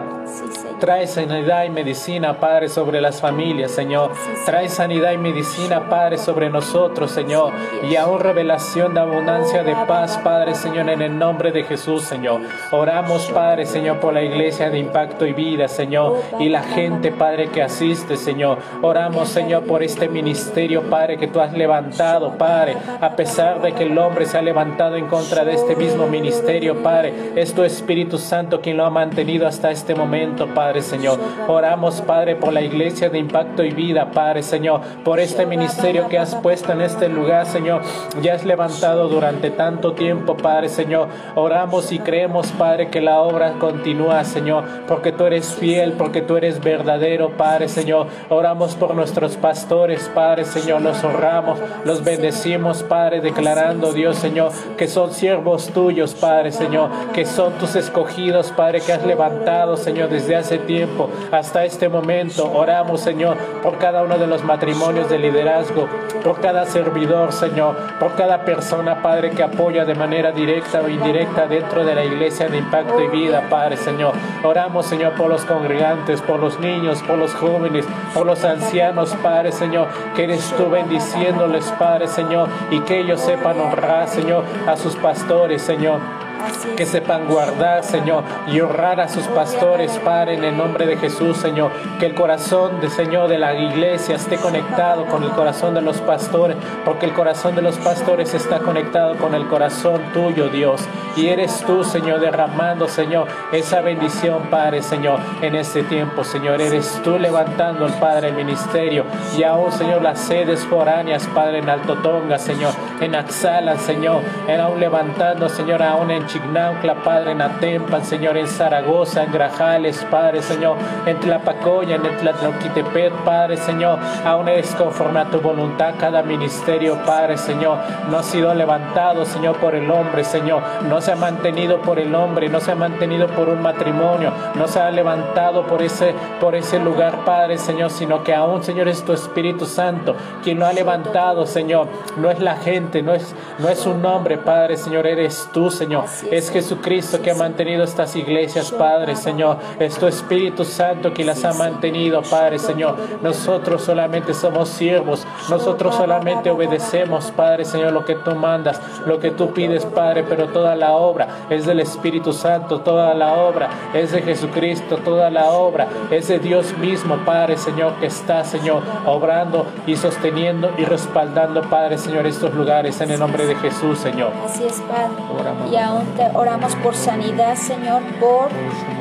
Trae 0.80 1.08
sanidad 1.08 1.64
y 1.64 1.72
medicina, 1.72 2.40
Padre, 2.40 2.70
sobre 2.70 3.02
las 3.02 3.20
familias, 3.20 3.72
Señor. 3.72 4.12
Trae 4.46 4.70
sanidad 4.70 5.12
y 5.12 5.18
medicina, 5.18 5.90
Padre, 5.90 6.20
sobre 6.20 6.52
nosotros, 6.52 7.10
Señor. 7.10 7.52
Y 7.90 7.96
aún 7.96 8.20
revelación 8.20 8.94
de 8.94 9.00
abundancia 9.00 9.64
de 9.64 9.74
paz, 9.88 10.20
Padre, 10.24 10.54
Señor, 10.54 10.88
en 10.92 11.02
el 11.02 11.18
nombre 11.18 11.52
de 11.52 11.64
Jesús, 11.64 12.04
Señor. 12.04 12.42
Oramos, 12.72 13.26
Padre, 13.34 13.66
Señor, 13.66 14.00
por 14.00 14.14
la 14.14 14.22
iglesia 14.22 14.70
de 14.70 14.78
impacto 14.78 15.26
y 15.26 15.34
vida, 15.34 15.68
Señor. 15.68 16.22
Y 16.40 16.50
la 16.50 16.62
gente, 16.62 17.12
Padre, 17.12 17.50
que 17.50 17.64
asiste, 17.64 18.16
Señor. 18.16 18.60
Oramos, 18.84 19.30
Señor, 19.30 19.64
por 19.64 19.82
este 19.82 20.08
ministerio, 20.08 20.84
Padre, 20.84 21.18
que 21.18 21.28
tú 21.28 21.40
has 21.40 21.54
levantado, 21.54 22.38
Padre. 22.38 22.78
A 23.02 23.16
pesar 23.16 23.64
de 23.64 23.74
que 23.74 23.86
el 23.86 23.98
hombre 23.98 24.28
se 24.28 24.38
ha 24.38 24.44
levantado 24.44 24.96
en 24.96 25.08
contra 25.08 25.44
de 25.44 25.56
este 25.56 25.76
mismo 25.76 26.06
ministerio, 26.06 26.84
Padre. 26.84 27.32
Es 27.36 27.56
tu 27.56 27.64
Espíritu 27.64 28.20
Santo 28.20 28.62
quien 28.62 28.78
lo 28.78 28.86
ha 28.86 28.92
mantenido 28.92 29.48
hasta 29.48 29.72
este 29.72 29.96
momento, 29.96 30.46
Padre. 30.54 30.67
Padre 30.68 30.82
Señor. 30.82 31.18
Oramos, 31.48 32.02
Padre, 32.02 32.36
por 32.36 32.52
la 32.52 32.60
iglesia 32.60 33.10
de 33.10 33.18
impacto 33.18 33.64
y 33.64 33.72
vida, 33.72 34.12
Padre 34.12 34.44
Señor, 34.44 34.82
por 35.06 35.18
este 35.18 35.46
ministerio 35.46 36.10
que 36.10 36.20
has 36.20 36.36
puesto 36.36 36.74
en 36.74 36.82
este 36.82 37.08
lugar, 37.08 37.46
Señor. 37.46 37.84
Ya 38.22 38.34
has 38.34 38.44
levantado 38.44 39.08
durante 39.08 39.50
tanto 39.50 39.94
tiempo, 39.94 40.36
Padre 40.36 40.68
Señor. 40.68 41.08
Oramos 41.36 41.94
y 41.94 42.00
creemos, 42.00 42.52
Padre, 42.52 42.90
que 42.90 43.00
la 43.00 43.22
obra 43.22 43.54
continúa, 43.60 44.26
Señor, 44.26 44.66
porque 44.90 45.14
tú 45.14 45.24
eres 45.24 45.56
fiel, 45.56 45.94
porque 45.94 46.22
tú 46.22 46.36
eres 46.36 46.62
verdadero, 46.62 47.30
Padre 47.38 47.70
Señor. 47.70 48.08
Oramos 48.28 48.76
por 48.76 48.94
nuestros 48.94 49.38
pastores, 49.38 50.12
Padre 50.14 50.44
Señor. 50.44 50.82
Los 50.82 51.02
honramos, 51.02 51.60
los 51.86 52.04
bendecimos, 52.04 52.84
Padre, 52.84 53.22
declarando, 53.22 53.94
Dios 53.94 54.18
Señor, 54.18 54.52
que 54.76 54.90
son 54.90 55.14
siervos 55.14 55.70
tuyos, 55.70 56.14
Padre 56.14 56.52
Señor, 56.52 56.90
que 57.14 57.26
son 57.26 57.54
tus 57.54 57.78
escogidos, 57.78 58.52
Padre, 58.52 58.82
que 58.82 58.92
has 58.92 59.06
levantado, 59.06 59.78
Señor, 59.78 60.10
desde 60.10 60.36
hace 60.36 60.57
tiempo 60.60 61.10
hasta 61.32 61.66
este 61.66 61.90
momento. 61.90 62.52
Oramos, 62.52 63.02
Señor, 63.02 63.38
por 63.62 63.78
cada 63.78 64.04
uno 64.04 64.18
de 64.18 64.28
los 64.28 64.44
matrimonios 64.44 65.10
de 65.10 65.20
liderazgo, 65.20 65.88
por 66.24 66.40
cada 66.40 66.66
servidor, 66.66 67.32
Señor, 67.32 67.76
por 68.00 68.16
cada 68.16 68.44
persona, 68.44 69.02
Padre, 69.02 69.32
que 69.32 69.44
apoya 69.44 69.86
de 69.86 69.96
manera 69.96 70.32
directa 70.32 70.82
o 70.82 70.90
indirecta 70.90 71.48
dentro 71.48 71.86
de 71.86 71.96
la 71.96 72.04
iglesia 72.04 72.48
de 72.48 72.58
impacto 72.58 73.02
y 73.02 73.08
vida, 73.08 73.48
Padre, 73.50 73.78
Señor. 73.78 74.14
Oramos, 74.44 74.86
Señor, 74.86 75.14
por 75.14 75.30
los 75.30 75.46
congregantes, 75.46 76.22
por 76.22 76.40
los 76.40 76.60
niños, 76.60 77.02
por 77.04 77.18
los 77.18 77.34
jóvenes, 77.34 77.86
por 78.14 78.26
los 78.26 78.44
ancianos, 78.44 79.16
Padre, 79.22 79.52
Señor, 79.52 79.88
que 80.16 80.24
eres 80.24 80.54
tú 80.58 80.70
bendiciéndoles, 80.70 81.66
Padre, 81.80 82.08
Señor, 82.08 82.50
y 82.72 82.80
que 82.82 83.00
ellos 83.00 83.22
sepan 83.22 83.60
honrar, 83.60 84.08
Señor, 84.08 84.44
a 84.68 84.76
sus 84.76 84.96
pastores, 84.96 85.62
Señor 85.62 86.27
que 86.76 86.86
sepan 86.86 87.28
guardar, 87.28 87.84
Señor, 87.84 88.24
y 88.48 88.60
honrar 88.60 89.00
a 89.00 89.08
sus 89.08 89.26
pastores, 89.28 89.92
Padre, 90.04 90.36
en 90.36 90.44
el 90.44 90.58
nombre 90.58 90.86
de 90.86 90.98
Jesús, 90.98 91.38
Señor. 91.38 91.72
Que 92.00 92.06
el 92.08 92.14
corazón 92.14 92.80
de 92.82 92.90
Señor 92.90 93.30
de 93.30 93.38
la 93.38 93.54
iglesia 93.54 94.16
esté 94.16 94.38
conectado 94.38 95.06
con 95.08 95.24
el 95.24 95.32
corazón 95.32 95.74
de 95.74 95.82
los 95.82 95.98
pastores, 96.02 96.58
porque 96.86 97.06
el 97.06 97.14
corazón 97.14 97.56
de 97.56 97.62
los 97.62 97.78
pastores 97.78 98.34
está 98.34 98.60
conectado 98.60 99.18
con 99.18 99.34
el 99.36 99.48
corazón 99.48 100.02
tuyo, 100.14 100.50
Dios. 100.50 100.82
Y 101.16 101.28
eres 101.28 101.64
tú, 101.66 101.84
Señor, 101.84 102.20
derramando, 102.20 102.88
Señor, 102.88 103.28
esa 103.52 103.82
bendición, 103.82 104.44
Padre, 104.50 104.82
Señor, 104.82 105.20
en 105.42 105.56
este 105.56 105.84
tiempo, 105.84 106.24
Señor. 106.24 106.62
Eres 106.62 107.02
tú 107.04 107.18
levantando, 107.18 107.86
el 107.86 107.94
Padre, 107.94 108.30
el 108.30 108.36
ministerio. 108.36 109.06
Y 109.38 109.44
aún, 109.44 109.72
Señor, 109.72 110.02
las 110.02 110.20
sedes 110.20 110.66
foráneas, 110.66 111.28
Padre, 111.28 111.60
en 111.60 111.70
Alto 111.70 111.96
Tonga, 111.96 112.38
Señor 112.38 112.74
en 113.02 113.16
Axala, 113.16 113.78
Señor, 113.78 114.22
aún 114.60 114.80
levantando, 114.80 115.50
Señor, 115.50 115.82
aún 115.84 116.12
en 116.12 116.26
Chignaucla, 116.28 116.96
Padre, 117.04 117.32
en 117.32 117.42
Atempan, 117.42 118.04
Señor, 118.04 118.38
en 118.38 118.48
Zaragoza, 118.48 119.24
en 119.24 119.32
Grajales, 119.32 120.06
Padre, 120.10 120.42
Señor, 120.42 120.78
en 121.06 121.20
Tlapacoya, 121.20 121.96
en 121.96 122.02
Tlatlauquitepet, 122.02 123.14
Padre, 123.26 123.58
Señor, 123.58 124.00
aún 124.26 124.50
es 124.50 124.74
conforme 124.76 125.22
a 125.22 125.26
tu 125.26 125.40
voluntad 125.40 125.96
cada 126.00 126.22
ministerio, 126.24 126.98
Padre, 127.06 127.38
Señor, 127.38 127.80
no 128.10 128.20
ha 128.20 128.24
sido 128.24 128.54
levantado, 128.54 129.26
Señor, 129.26 129.58
por 129.58 129.76
el 129.76 129.90
hombre, 129.90 130.24
Señor, 130.24 130.62
no 130.88 131.02
se 131.02 131.12
ha 131.12 131.16
mantenido 131.16 131.82
por 131.82 132.00
el 132.00 132.14
hombre, 132.14 132.50
no 132.50 132.60
se 132.60 132.72
ha 132.72 132.76
mantenido 132.76 133.28
por 133.28 133.50
un 133.50 133.62
matrimonio, 133.62 134.32
no 134.56 134.68
se 134.68 134.80
ha 134.80 134.92
levantado 134.92 135.66
por 135.66 135.82
ese, 135.82 136.14
por 136.40 136.56
ese 136.56 136.80
lugar, 136.80 137.26
Padre, 137.26 137.58
Señor, 137.58 137.90
sino 137.90 138.24
que 138.24 138.36
aún, 138.36 138.64
Señor, 138.64 138.88
es 138.88 139.04
tu 139.04 139.14
Espíritu 139.14 139.66
Santo 139.66 140.16
quien 140.44 140.60
lo 140.60 140.66
ha 140.66 140.74
levantado, 140.74 141.46
Señor. 141.46 141.88
No 142.18 142.30
es 142.30 142.40
la 142.40 142.56
gente, 142.56 143.02
no 143.02 143.14
es, 143.14 143.36
no 143.60 143.70
es 143.70 143.86
un 143.86 144.02
nombre, 144.02 144.38
Padre, 144.38 144.78
Señor, 144.78 145.08
eres 145.08 145.50
tú, 145.54 145.70
Señor. 145.70 146.06
Es 146.32 146.52
Jesucristo 146.52 147.22
que 147.22 147.32
ha 147.32 147.36
mantenido 147.36 147.84
estas 147.84 148.16
iglesias, 148.16 148.72
Padre, 148.72 149.16
Señor. 149.16 149.58
Es 149.80 149.98
tu 149.98 150.08
Espíritu 150.08 150.64
Santo 150.66 151.14
que 151.14 151.24
las 151.24 151.44
ha 151.46 151.54
mantenido, 151.54 152.22
Padre, 152.22 152.60
Señor. 152.60 152.96
Nosotros 153.22 153.84
solamente 153.84 154.34
somos 154.34 154.70
siervos, 154.70 155.26
nosotros 155.50 155.96
solamente 155.96 156.50
obedecemos, 156.50 157.32
Padre, 157.32 157.66
Señor, 157.66 157.94
lo 157.94 158.06
que 158.06 158.16
tú 158.16 158.36
mandas, 158.36 158.80
lo 159.06 159.20
que 159.20 159.32
tú 159.32 159.54
pides, 159.54 159.86
Padre, 159.86 160.24
pero 160.28 160.48
toda 160.50 160.76
la 160.76 160.94
obra 160.94 161.28
es 161.50 161.66
del 161.66 161.80
Espíritu 161.80 162.34
Santo, 162.34 162.82
toda 162.82 163.14
la 163.14 163.34
obra 163.34 163.70
es 163.94 164.12
de 164.12 164.22
Jesucristo, 164.22 164.98
toda 164.98 165.30
la 165.30 165.52
obra 165.52 165.88
es 166.12 166.28
de 166.28 166.40
Dios 166.40 166.78
mismo, 166.78 167.18
Padre, 167.26 167.58
Señor, 167.58 167.94
que 168.00 168.08
está, 168.08 168.44
Señor, 168.44 168.82
obrando 169.06 169.66
y 169.86 169.96
sosteniendo 169.96 170.72
y 170.78 170.86
respaldando, 170.86 171.62
Padre, 171.64 171.98
Señor, 171.98 172.26
estos 172.26 172.54
lugares 172.54 173.00
en 173.02 173.12
el 173.12 173.20
nombre 173.20 173.46
de 173.46 173.56
Jesús, 173.56 174.00
Señor. 174.00 174.32
Así 174.46 174.66
es, 174.66 174.82
Padre. 174.82 175.28
Y 175.72 175.76
aún 175.76 176.07
oramos 176.34 176.76
por 176.78 176.96
sanidad, 176.96 177.56
Señor, 177.56 178.02
por 178.20 178.50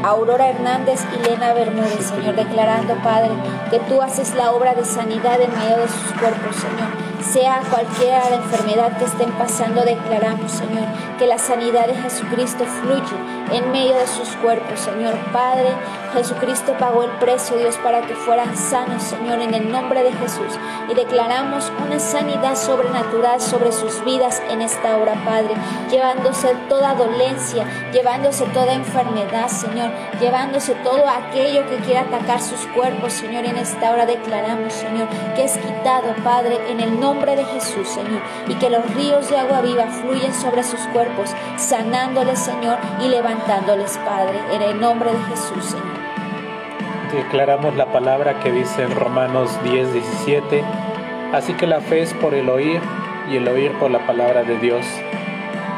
Aurora 0.02 0.48
Hernández 0.48 1.00
y 1.14 1.28
Lena 1.28 1.52
Bermúdez, 1.52 2.06
Señor, 2.06 2.36
declarando, 2.36 2.94
Padre, 3.02 3.30
que 3.70 3.78
tú 3.80 4.02
haces 4.02 4.34
la 4.34 4.52
obra 4.52 4.74
de 4.74 4.84
sanidad 4.84 5.40
en 5.40 5.50
medio 5.58 5.78
de 5.78 5.88
sus 5.88 6.12
cuerpos, 6.18 6.56
Señor. 6.56 7.06
Sea 7.22 7.60
cualquiera 7.70 8.30
la 8.30 8.36
enfermedad 8.36 8.96
que 8.98 9.04
estén 9.04 9.30
pasando, 9.32 9.82
declaramos, 9.82 10.50
Señor, 10.52 10.86
que 11.18 11.26
la 11.26 11.38
sanidad 11.38 11.86
de 11.86 11.94
Jesucristo 11.94 12.64
fluye 12.64 13.16
en 13.52 13.70
medio 13.70 13.94
de 13.94 14.06
sus 14.06 14.28
cuerpos, 14.36 14.80
Señor. 14.80 15.14
Padre, 15.32 15.68
Jesucristo 16.12 16.74
pagó 16.78 17.04
el 17.04 17.10
precio, 17.12 17.56
Dios, 17.56 17.76
para 17.78 18.02
que 18.02 18.14
fueran 18.14 18.56
sanos, 18.56 19.02
Señor, 19.02 19.40
en 19.40 19.54
el 19.54 19.70
nombre 19.70 20.02
de 20.02 20.12
Jesús. 20.12 20.58
Y 20.88 20.94
declaramos 20.94 21.70
una 21.84 21.98
sanidad 21.98 22.56
sobrenatural 22.56 23.40
sobre 23.40 23.72
sus 23.72 24.04
vidas 24.04 24.42
en 24.50 24.62
esta 24.62 24.96
hora, 24.96 25.14
Padre, 25.24 25.54
llevándose 25.90 26.54
toda 26.68 26.94
dolencia, 26.94 27.66
llevándose 27.92 28.44
toda 28.46 28.72
enfermedad, 28.72 29.48
Señor, 29.48 29.90
llevándose 30.20 30.74
todo 30.76 31.08
aquello 31.08 31.68
que 31.68 31.76
quiera 31.78 32.02
atacar 32.02 32.40
sus 32.40 32.66
cuerpos, 32.68 33.12
Señor. 33.12 33.44
En 33.44 33.56
esta 33.56 33.92
hora 33.92 34.06
declaramos, 34.06 34.72
Señor, 34.72 35.08
que 35.34 35.44
es 35.44 35.56
quitado, 35.58 36.14
Padre, 36.24 36.58
en 36.68 36.80
el 36.80 36.98
nombre 36.98 37.36
de 37.36 37.44
Jesús, 37.44 37.88
Señor, 37.88 38.22
y 38.48 38.54
que 38.54 38.70
los 38.70 38.84
ríos 38.94 39.28
de 39.30 39.38
agua 39.38 39.60
viva 39.60 39.86
fluyen 39.86 40.34
sobre 40.34 40.62
sus 40.62 40.80
cuerpos, 40.88 41.05
sanándoles, 41.56 42.38
Señor, 42.38 42.78
y 43.00 43.08
levantándoles, 43.08 43.98
Padre, 43.98 44.38
en 44.52 44.62
el 44.62 44.80
nombre 44.80 45.10
de 45.10 45.18
Jesús, 45.30 45.64
Señor. 45.64 45.86
Declaramos 47.12 47.76
la 47.76 47.86
palabra 47.92 48.40
que 48.40 48.52
dice 48.52 48.82
en 48.82 48.94
Romanos 48.94 49.58
10, 49.64 49.92
17, 49.92 50.64
así 51.32 51.54
que 51.54 51.66
la 51.66 51.80
fe 51.80 52.02
es 52.02 52.12
por 52.14 52.34
el 52.34 52.48
oír 52.48 52.80
y 53.30 53.36
el 53.36 53.48
oír 53.48 53.72
por 53.78 53.90
la 53.90 54.06
palabra 54.06 54.42
de 54.42 54.58
Dios. 54.58 54.84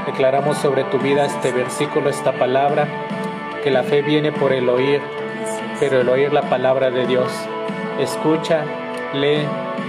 Declaramos 0.07 0.59
sobre 0.59 0.85
tu 0.85 0.99
vida 0.99 1.27
este 1.27 1.53
versículo, 1.53 2.09
esta 2.11 2.33
palabra, 2.33 2.89
que 3.63 3.71
la 3.71 3.83
fe 3.83 4.03
viene 4.03 4.33
por 4.33 4.53
el 4.53 4.69
oír, 4.69 5.01
pero 5.79 6.01
el 6.01 6.09
oír 6.09 6.33
la 6.33 6.43
palabra 6.43 6.91
de 6.91 7.07
Dios. 7.07 7.31
Escucha, 7.99 8.65
lee, 9.13 9.47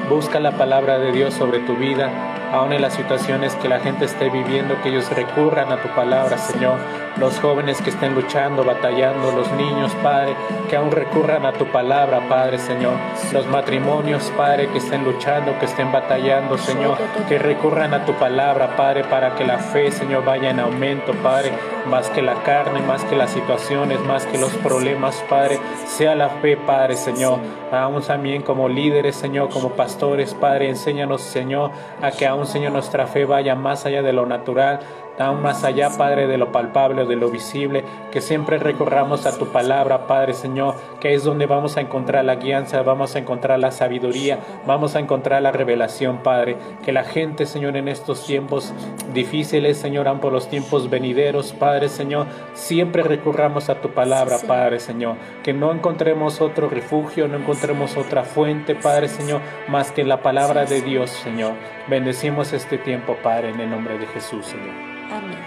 Busca 0.10 0.39
la 0.39 0.54
palabra 0.54 0.97
de 0.97 1.12
Dios 1.12 1.36
sobre 1.36 1.60
tu 1.60 1.75
vida, 1.75 2.10
aun 2.52 2.74
en 2.74 2.82
las 2.82 2.94
situaciones 2.94 3.56
que 3.56 3.70
la 3.70 3.80
gente 3.80 4.06
esté 4.06 4.30
viviendo, 4.30 4.82
que 4.82 4.90
ellos 4.90 5.10
recurran 5.10 5.72
a 5.72 5.82
tu 5.82 5.90
palabra, 5.90 6.38
Señor. 6.38 6.78
Los 7.18 7.40
jóvenes 7.40 7.82
que 7.82 7.90
estén 7.90 8.16
luchando, 8.16 8.64
batallando, 8.64 9.32
los 9.32 9.52
niños, 9.54 9.92
Padre, 10.02 10.36
que 10.70 10.78
aún 10.78 10.92
recurran 10.92 11.46
a 11.46 11.52
tu 11.52 11.66
palabra, 11.66 12.22
Padre 12.30 12.60
Señor, 12.60 12.94
los 13.34 13.46
matrimonios, 13.48 14.32
Padre, 14.38 14.70
que 14.70 14.78
estén 14.78 15.04
luchando, 15.04 15.58
que 15.60 15.66
estén 15.66 15.92
batallando, 15.92 16.58
Señor, 16.58 16.98
que 17.28 17.38
recurran 17.38 17.94
a 17.94 18.06
tu 18.06 18.14
palabra, 18.14 18.76
Padre, 18.78 19.04
para 19.04 19.36
que 19.36 19.44
la 19.46 19.58
fe, 19.58 19.92
Señor, 19.92 20.24
vaya 20.24 20.50
en 20.50 20.60
aumento, 20.60 21.14
Padre, 21.24 21.52
más 21.90 22.10
que 22.10 22.22
la 22.22 22.36
carne, 22.44 22.80
más 22.82 23.04
que 23.06 23.16
las 23.16 23.32
situaciones, 23.32 24.00
más 24.02 24.26
que 24.26 24.38
los 24.38 24.52
problemas, 24.58 25.24
Padre, 25.30 25.60
sea 25.88 26.16
la 26.16 26.30
fe, 26.30 26.56
Padre, 26.56 26.96
Señor, 26.96 27.40
aún 27.72 28.02
también 28.02 28.44
como 28.44 28.70
líderes, 28.70 29.16
Señor, 29.16 29.50
como 29.50 29.72
pastores, 29.72 30.34
Padre, 30.34 30.70
enséñanos, 30.70 31.22
Señor, 31.22 31.72
a 32.02 32.12
que 32.12 32.28
aún, 32.28 32.38
Señor, 32.45 32.71
nuestra 32.71 33.08
fe 33.08 33.25
vaya 33.25 33.56
más 33.56 33.86
allá 33.86 34.02
de 34.02 34.13
lo 34.13 34.25
natural, 34.25 34.80
aún 35.20 35.42
más 35.42 35.64
allá, 35.64 35.90
Padre, 35.98 36.28
de 36.28 36.38
lo 36.38 36.52
palpable 36.52 37.04
o 37.04 37.06
de 37.06 37.16
lo 37.16 37.30
visible, 37.30 37.84
que 38.12 38.22
siempre 38.22 38.58
recorramos 38.58 39.26
a 39.26 39.38
tu 39.38 39.48
palabra, 39.48 40.08
Padre 40.08 40.34
Señor, 40.34 40.76
que 41.00 41.14
es 41.14 41.24
donde 41.24 41.46
vamos 41.46 41.78
a 41.78 41.82
encontrar 41.82 42.26
la 42.26 42.36
guianza, 42.36 42.82
vamos 42.82 43.16
a 43.16 43.20
encontrar 43.20 43.60
la 43.60 43.72
sabiduría, 43.72 44.40
vamos 44.66 44.96
a 44.96 45.00
encontrar 45.00 45.42
la 45.42 45.52
revelación, 45.52 46.20
Padre. 46.24 46.58
Que 46.84 46.92
la 46.92 47.04
gente, 47.04 47.46
Señor, 47.46 47.76
en 47.76 47.88
estos 47.88 48.26
tiempos 48.26 48.74
difíciles, 49.14 49.78
Señor, 49.78 50.08
aún 50.08 50.20
por 50.20 50.32
los 50.32 50.50
tiempos 50.50 50.90
venideros, 50.90 51.54
Padre 51.54 51.90
Señor, 51.90 52.28
siempre 52.54 53.04
recurramos 53.04 53.70
a 53.70 53.82
tu 53.82 53.90
palabra, 53.90 54.38
Padre 54.48 54.80
Señor. 54.80 55.18
Que 55.44 55.54
no 55.54 55.72
encontremos 55.72 56.42
otro 56.42 56.70
refugio, 56.70 57.28
no 57.28 57.38
encontremos 57.38 57.98
otra 57.98 58.24
fuente, 58.24 58.76
Padre 58.76 59.10
Señor, 59.10 59.42
más 59.68 59.92
que 59.92 60.04
la 60.04 60.22
palabra 60.22 60.66
de 60.66 60.82
Dios, 60.82 61.10
Señor. 61.10 61.54
Bendecimos 61.88 62.54
este 62.54 62.78
tiempo, 62.78 63.18
Padre, 63.22 63.50
en 63.50 63.60
el 63.60 63.70
nombre 63.70 63.98
de 63.98 64.08
Jesús, 64.08 64.46
Señor. 64.46 64.88
Amén. 65.10 65.39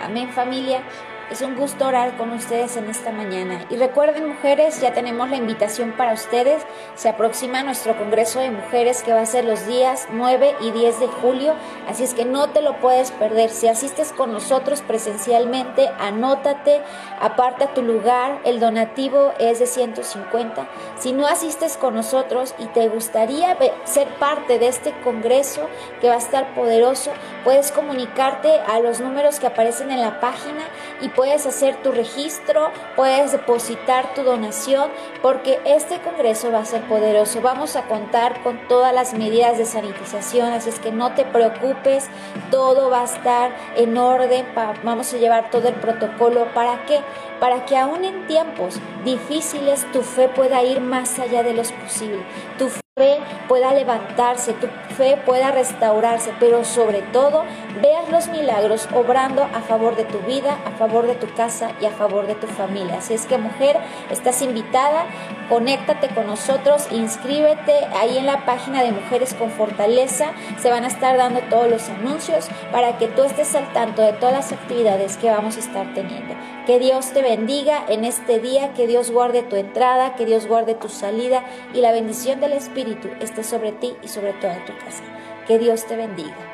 Amén 0.00 0.28
familia. 0.32 0.82
Es 1.30 1.42
un 1.42 1.56
gusto 1.56 1.86
orar 1.86 2.16
con 2.16 2.32
ustedes 2.32 2.78
en 2.78 2.88
esta 2.88 3.12
mañana. 3.12 3.66
Y 3.68 3.76
recuerden, 3.76 4.28
mujeres, 4.28 4.80
ya 4.80 4.94
tenemos 4.94 5.28
la 5.28 5.36
invitación 5.36 5.92
para 5.92 6.14
ustedes. 6.14 6.62
Se 6.94 7.10
aproxima 7.10 7.62
nuestro 7.62 7.98
Congreso 7.98 8.40
de 8.40 8.50
Mujeres 8.50 9.02
que 9.02 9.12
va 9.12 9.20
a 9.20 9.26
ser 9.26 9.44
los 9.44 9.66
días 9.66 10.08
9 10.10 10.56
y 10.62 10.70
10 10.70 11.00
de 11.00 11.06
julio. 11.06 11.52
Así 11.86 12.02
es 12.02 12.14
que 12.14 12.24
no 12.24 12.48
te 12.48 12.62
lo 12.62 12.80
puedes 12.80 13.10
perder. 13.10 13.50
Si 13.50 13.68
asistes 13.68 14.14
con 14.14 14.32
nosotros 14.32 14.80
presencialmente, 14.80 15.90
anótate, 16.00 16.80
aparta 17.20 17.74
tu 17.74 17.82
lugar. 17.82 18.40
El 18.44 18.58
donativo 18.58 19.34
es 19.38 19.58
de 19.58 19.66
150. 19.66 20.66
Si 20.98 21.12
no 21.12 21.26
asistes 21.26 21.76
con 21.76 21.94
nosotros 21.94 22.54
y 22.58 22.64
te 22.68 22.88
gustaría 22.88 23.54
ser 23.84 24.08
parte 24.14 24.58
de 24.58 24.68
este 24.68 24.94
Congreso 25.04 25.68
que 26.00 26.08
va 26.08 26.14
a 26.14 26.18
estar 26.18 26.54
poderoso, 26.54 27.12
puedes 27.44 27.70
comunicarte 27.70 28.60
a 28.60 28.80
los 28.80 29.00
números 29.00 29.38
que 29.40 29.46
aparecen 29.46 29.90
en 29.90 30.00
la 30.00 30.20
página 30.20 30.64
y 31.02 31.10
puedes 31.18 31.46
hacer 31.46 31.82
tu 31.82 31.90
registro, 31.90 32.70
puedes 32.94 33.32
depositar 33.32 34.14
tu 34.14 34.22
donación, 34.22 34.88
porque 35.20 35.58
este 35.64 35.98
congreso 35.98 36.52
va 36.52 36.60
a 36.60 36.64
ser 36.64 36.82
poderoso. 36.82 37.40
Vamos 37.40 37.74
a 37.74 37.88
contar 37.88 38.40
con 38.44 38.68
todas 38.68 38.94
las 38.94 39.14
medidas 39.14 39.58
de 39.58 39.64
sanitización, 39.64 40.52
así 40.52 40.68
es 40.68 40.78
que 40.78 40.92
no 40.92 41.16
te 41.16 41.24
preocupes, 41.24 42.08
todo 42.52 42.88
va 42.88 43.00
a 43.00 43.04
estar 43.06 43.50
en 43.74 43.98
orden, 43.98 44.46
vamos 44.84 45.12
a 45.12 45.16
llevar 45.16 45.50
todo 45.50 45.66
el 45.66 45.74
protocolo. 45.74 46.46
¿Para 46.54 46.86
qué? 46.86 47.00
Para 47.40 47.66
que 47.66 47.76
aún 47.76 48.04
en 48.04 48.28
tiempos 48.28 48.78
difíciles 49.04 49.90
tu 49.90 50.02
fe 50.02 50.28
pueda 50.28 50.62
ir 50.62 50.80
más 50.80 51.18
allá 51.18 51.42
de 51.42 51.52
los 51.52 51.72
posibles. 51.72 52.22
Tu 52.58 52.68
fe 52.98 53.18
pueda 53.46 53.72
levantarse, 53.72 54.52
tu 54.52 54.66
fe 54.94 55.16
pueda 55.24 55.50
restaurarse, 55.52 56.32
pero 56.38 56.64
sobre 56.64 57.00
todo 57.00 57.44
veas 57.80 58.08
los 58.10 58.28
milagros 58.28 58.88
obrando 58.94 59.44
a 59.44 59.60
favor 59.60 59.96
de 59.96 60.04
tu 60.04 60.18
vida, 60.20 60.58
a 60.66 60.72
favor 60.72 61.06
de 61.06 61.14
tu 61.14 61.32
casa 61.34 61.70
y 61.80 61.86
a 61.86 61.90
favor 61.90 62.26
de 62.26 62.34
tu 62.34 62.46
familia. 62.48 62.98
Así 62.98 63.14
es 63.14 63.24
que 63.26 63.38
mujer, 63.38 63.78
estás 64.10 64.42
invitada, 64.42 65.06
conéctate 65.48 66.08
con 66.08 66.26
nosotros, 66.26 66.88
inscríbete 66.90 67.72
ahí 67.94 68.18
en 68.18 68.26
la 68.26 68.44
página 68.44 68.82
de 68.82 68.92
Mujeres 68.92 69.34
con 69.34 69.50
Fortaleza, 69.50 70.32
se 70.60 70.70
van 70.70 70.84
a 70.84 70.88
estar 70.88 71.16
dando 71.16 71.40
todos 71.50 71.68
los 71.68 71.88
anuncios 71.88 72.48
para 72.72 72.98
que 72.98 73.08
tú 73.08 73.22
estés 73.24 73.54
al 73.54 73.72
tanto 73.72 74.02
de 74.02 74.12
todas 74.12 74.34
las 74.34 74.52
actividades 74.52 75.16
que 75.16 75.30
vamos 75.30 75.56
a 75.56 75.60
estar 75.60 75.94
teniendo. 75.94 76.34
Que 76.66 76.78
Dios 76.78 77.12
te 77.12 77.22
bendiga 77.22 77.84
en 77.88 78.04
este 78.04 78.40
día, 78.40 78.74
que 78.74 78.86
Dios 78.86 79.10
guarde 79.10 79.42
tu 79.42 79.56
entrada, 79.56 80.14
que 80.16 80.26
Dios 80.26 80.46
guarde 80.46 80.74
tu 80.74 80.88
salida 80.88 81.44
y 81.74 81.80
la 81.80 81.92
bendición 81.92 82.40
del 82.40 82.52
Espíritu 82.52 83.08
esté 83.20 83.42
sobre 83.42 83.72
ti 83.72 83.94
y 84.02 84.08
sobre 84.08 84.32
toda 84.34 84.64
tu 84.66 84.76
casa. 84.78 85.02
Que 85.46 85.58
Dios 85.58 85.86
te 85.86 85.96
bendiga. 85.96 86.47